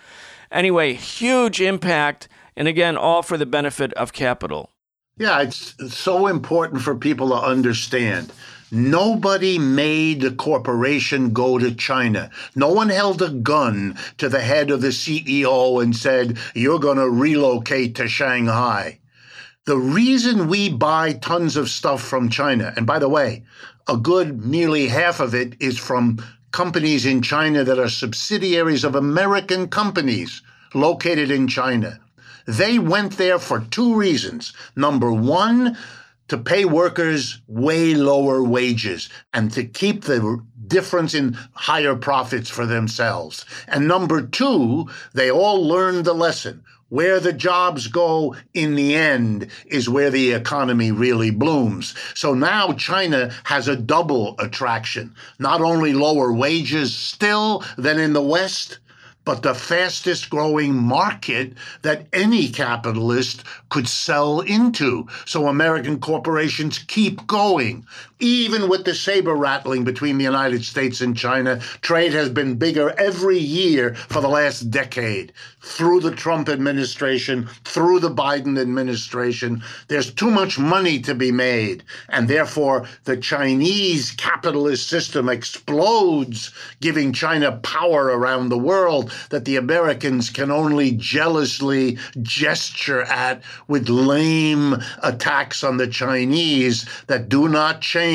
Anyway, 0.51 0.93
huge 0.93 1.61
impact. 1.61 2.27
And 2.55 2.67
again, 2.67 2.97
all 2.97 3.21
for 3.21 3.37
the 3.37 3.45
benefit 3.45 3.93
of 3.93 4.11
capital. 4.11 4.71
Yeah, 5.17 5.41
it's 5.41 5.75
so 5.93 6.27
important 6.27 6.81
for 6.81 6.95
people 6.95 7.29
to 7.29 7.35
understand. 7.35 8.33
Nobody 8.71 9.59
made 9.59 10.21
the 10.21 10.31
corporation 10.31 11.31
go 11.31 11.59
to 11.59 11.75
China. 11.75 12.31
No 12.55 12.71
one 12.71 12.89
held 12.89 13.21
a 13.21 13.29
gun 13.29 13.97
to 14.17 14.29
the 14.29 14.39
head 14.39 14.71
of 14.71 14.81
the 14.81 14.87
CEO 14.87 15.83
and 15.83 15.95
said, 15.95 16.37
You're 16.55 16.79
going 16.79 16.97
to 16.97 17.09
relocate 17.09 17.95
to 17.95 18.07
Shanghai. 18.07 19.00
The 19.65 19.77
reason 19.77 20.47
we 20.47 20.69
buy 20.69 21.13
tons 21.13 21.55
of 21.55 21.69
stuff 21.69 22.01
from 22.01 22.29
China, 22.29 22.73
and 22.75 22.87
by 22.87 22.97
the 22.97 23.07
way, 23.07 23.43
a 23.87 23.95
good 23.95 24.43
nearly 24.43 24.87
half 24.87 25.19
of 25.19 25.35
it 25.35 25.53
is 25.61 25.77
from 25.77 26.17
companies 26.51 27.05
in 27.05 27.21
China 27.21 27.63
that 27.63 27.77
are 27.77 27.87
subsidiaries 27.87 28.83
of 28.83 28.95
American 28.95 29.67
companies 29.67 30.41
located 30.73 31.29
in 31.29 31.47
China. 31.47 31.99
They 32.47 32.79
went 32.79 33.17
there 33.17 33.37
for 33.37 33.59
two 33.59 33.93
reasons. 33.93 34.51
Number 34.75 35.13
one, 35.13 35.77
to 36.29 36.39
pay 36.39 36.65
workers 36.65 37.39
way 37.45 37.93
lower 37.93 38.41
wages 38.41 39.09
and 39.31 39.51
to 39.51 39.63
keep 39.63 40.05
the 40.05 40.43
difference 40.65 41.13
in 41.13 41.37
higher 41.53 41.95
profits 41.95 42.49
for 42.49 42.65
themselves. 42.65 43.45
And 43.67 43.87
number 43.87 44.25
two, 44.25 44.89
they 45.13 45.29
all 45.29 45.67
learned 45.67 46.05
the 46.05 46.13
lesson. 46.13 46.63
Where 46.91 47.21
the 47.21 47.31
jobs 47.31 47.87
go 47.87 48.35
in 48.53 48.75
the 48.75 48.95
end 48.95 49.47
is 49.65 49.87
where 49.87 50.09
the 50.09 50.33
economy 50.33 50.91
really 50.91 51.31
blooms. 51.31 51.95
So 52.15 52.33
now 52.33 52.73
China 52.73 53.31
has 53.45 53.69
a 53.69 53.77
double 53.77 54.35
attraction. 54.39 55.15
Not 55.39 55.61
only 55.61 55.93
lower 55.93 56.33
wages 56.33 56.93
still 56.93 57.63
than 57.77 57.97
in 57.97 58.11
the 58.11 58.21
West, 58.21 58.79
but 59.23 59.41
the 59.41 59.53
fastest 59.53 60.29
growing 60.29 60.75
market 60.75 61.53
that 61.83 62.07
any 62.11 62.49
capitalist 62.49 63.45
could 63.69 63.87
sell 63.87 64.41
into. 64.41 65.07
So 65.25 65.47
American 65.47 65.99
corporations 65.99 66.79
keep 66.79 67.25
going. 67.25 67.85
Even 68.23 68.69
with 68.69 68.85
the 68.85 68.93
saber 68.93 69.33
rattling 69.33 69.83
between 69.83 70.19
the 70.19 70.23
United 70.23 70.63
States 70.63 71.01
and 71.01 71.17
China, 71.17 71.59
trade 71.81 72.13
has 72.13 72.29
been 72.29 72.53
bigger 72.53 72.93
every 72.99 73.39
year 73.39 73.95
for 73.95 74.21
the 74.21 74.27
last 74.27 74.69
decade. 74.69 75.33
Through 75.63 76.01
the 76.01 76.11
Trump 76.11 76.47
administration, 76.47 77.49
through 77.65 77.99
the 77.99 78.13
Biden 78.13 78.59
administration, 78.59 79.63
there's 79.87 80.13
too 80.13 80.29
much 80.29 80.59
money 80.59 80.99
to 81.01 81.15
be 81.15 81.31
made. 81.31 81.83
And 82.09 82.27
therefore, 82.27 82.87
the 83.05 83.17
Chinese 83.17 84.11
capitalist 84.11 84.87
system 84.87 85.27
explodes, 85.27 86.51
giving 86.79 87.13
China 87.13 87.53
power 87.63 88.05
around 88.05 88.49
the 88.49 88.57
world 88.57 89.11
that 89.31 89.45
the 89.45 89.55
Americans 89.55 90.29
can 90.29 90.51
only 90.51 90.91
jealously 90.91 91.97
gesture 92.21 93.01
at 93.03 93.41
with 93.67 93.89
lame 93.89 94.75
attacks 95.01 95.63
on 95.63 95.77
the 95.77 95.87
Chinese 95.87 96.85
that 97.07 97.27
do 97.27 97.47
not 97.47 97.81
change 97.81 98.10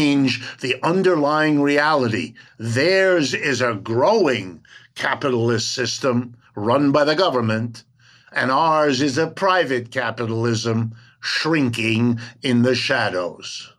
the 0.60 0.76
underlying 0.82 1.60
reality. 1.60 2.34
Theirs 2.58 3.34
is 3.34 3.60
a 3.60 3.74
growing 3.74 4.62
capitalist 4.94 5.72
system 5.72 6.36
run 6.54 6.92
by 6.92 7.04
the 7.04 7.14
government, 7.14 7.84
and 8.32 8.50
ours 8.50 9.00
is 9.00 9.18
a 9.18 9.26
private 9.26 9.90
capitalism 9.90 10.94
shrinking 11.20 12.20
in 12.42 12.62
the 12.62 12.74
shadows. 12.74 13.72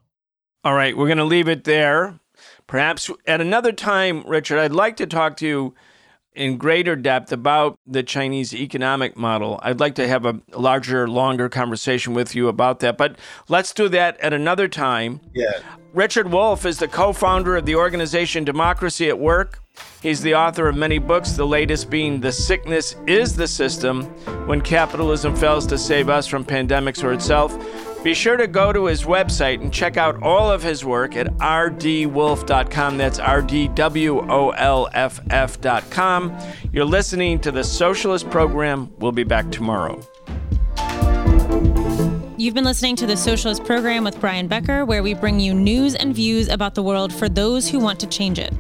All 0.64 0.74
right, 0.74 0.98
we're 0.98 1.08
going 1.08 1.18
to 1.18 1.24
leave 1.24 1.48
it 1.48 1.64
there. 1.64 2.20
Perhaps 2.66 3.10
at 3.26 3.40
another 3.40 3.72
time, 3.72 4.24
Richard, 4.28 4.60
I'd 4.60 4.74
like 4.74 4.98
to 4.98 5.08
talk 5.08 5.38
to 5.38 5.48
you 5.48 5.76
in 6.38 6.58
greater 6.58 6.96
depth 6.96 7.32
about 7.32 7.80
the 7.88 8.04
Chinese 8.04 8.54
economic 8.54 9.18
model. 9.18 9.60
I'd 9.64 9.80
like 9.80 9.96
to 9.96 10.08
have 10.08 10.26
a 10.26 10.40
larger, 10.52 11.08
longer 11.08 11.50
conversation 11.50 12.14
with 12.14 12.36
you 12.36 12.48
about 12.48 12.80
that, 12.82 12.98
but 12.98 13.18
let's 13.50 13.74
do 13.74 13.90
that 13.90 14.20
at 14.20 14.34
another 14.34 14.68
time. 14.68 15.20
Yeah. 15.34 15.60
Richard 15.98 16.32
Wolff 16.32 16.68
is 16.68 16.78
the 16.78 16.88
co 16.88 17.12
founder 17.12 17.56
of 17.56 17.66
the 17.66 17.76
organization 17.76 18.44
Democracy 18.44 19.10
at 19.10 19.18
Work. 19.18 19.64
He's 20.04 20.22
the 20.22 20.36
author 20.36 20.68
of 20.68 20.76
many 20.76 21.00
books, 21.00 21.32
the 21.32 21.48
latest 21.48 21.90
being 21.90 22.22
The 22.22 22.32
Sickness 22.32 22.96
is 23.08 23.36
the 23.36 23.48
System 23.48 24.04
When 24.46 24.62
Capitalism 24.62 25.36
Fails 25.36 25.66
to 25.66 25.78
Save 25.80 26.10
Us 26.10 26.28
from 26.28 26.46
Pandemics 26.46 27.04
or 27.04 27.14
Itself. 27.14 27.58
Be 28.04 28.14
sure 28.14 28.38
to 28.38 28.46
go 28.46 28.72
to 28.72 28.86
his 28.86 29.06
website 29.06 29.60
and 29.60 29.74
check 29.74 29.98
out 29.98 30.22
all 30.22 30.52
of 30.52 30.62
his 30.62 30.86
work 30.86 31.16
at 31.16 31.36
rdwolff.com. 31.38 32.98
That's 33.00 33.18
R 33.18 33.42
D 33.42 33.68
W 33.70 34.20
O 34.32 34.52
L 34.52 34.88
F 34.94 35.20
F.com. 35.32 36.38
You're 36.72 36.86
listening 36.86 37.40
to 37.40 37.50
the 37.50 37.64
Socialist 37.64 38.30
Program. 38.30 38.94
We'll 39.00 39.12
be 39.12 39.24
back 39.24 39.50
tomorrow. 39.50 40.00
You've 42.48 42.56
been 42.56 42.64
listening 42.64 42.96
to 42.96 43.06
the 43.06 43.18
Socialist 43.18 43.66
Program 43.66 44.06
with 44.06 44.22
Brian 44.22 44.48
Becker, 44.48 44.86
where 44.86 45.04
we 45.04 45.14
bring 45.14 45.38
you 45.38 45.54
news 45.54 45.96
and 45.96 46.16
views 46.16 46.48
about 46.48 46.76
the 46.76 46.82
world 46.82 47.12
for 47.12 47.28
those 47.28 47.68
who 47.68 47.78
want 47.78 48.00
to 48.00 48.08
change 48.08 48.40
it. 48.40 48.54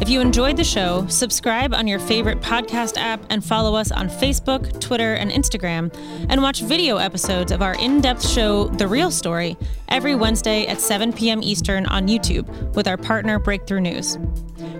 If 0.00 0.08
you 0.08 0.22
enjoyed 0.22 0.56
the 0.56 0.64
show, 0.64 1.06
subscribe 1.08 1.74
on 1.74 1.86
your 1.86 1.98
favorite 1.98 2.40
podcast 2.40 2.96
app 2.96 3.22
and 3.28 3.44
follow 3.44 3.74
us 3.74 3.92
on 3.92 4.08
Facebook, 4.08 4.80
Twitter, 4.80 5.12
and 5.12 5.30
Instagram, 5.30 5.94
and 6.30 6.40
watch 6.40 6.62
video 6.62 6.96
episodes 6.96 7.52
of 7.52 7.60
our 7.60 7.74
in 7.74 8.00
depth 8.00 8.26
show, 8.26 8.68
The 8.68 8.88
Real 8.88 9.10
Story, 9.10 9.58
every 9.90 10.14
Wednesday 10.14 10.66
at 10.66 10.80
7 10.80 11.12
p.m. 11.12 11.42
Eastern 11.42 11.84
on 11.84 12.08
YouTube 12.08 12.74
with 12.74 12.88
our 12.88 12.96
partner 12.96 13.38
Breakthrough 13.38 13.80
News. 13.80 14.16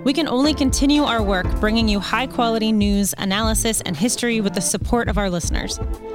We 0.04 0.14
can 0.14 0.26
only 0.26 0.54
continue 0.54 1.02
our 1.02 1.22
work 1.22 1.60
bringing 1.60 1.86
you 1.86 2.00
high 2.00 2.28
quality 2.28 2.72
news, 2.72 3.14
analysis, 3.18 3.82
and 3.82 3.94
history 3.94 4.40
with 4.40 4.54
the 4.54 4.62
support 4.62 5.10
of 5.10 5.18
our 5.18 5.28
listeners. 5.28 5.78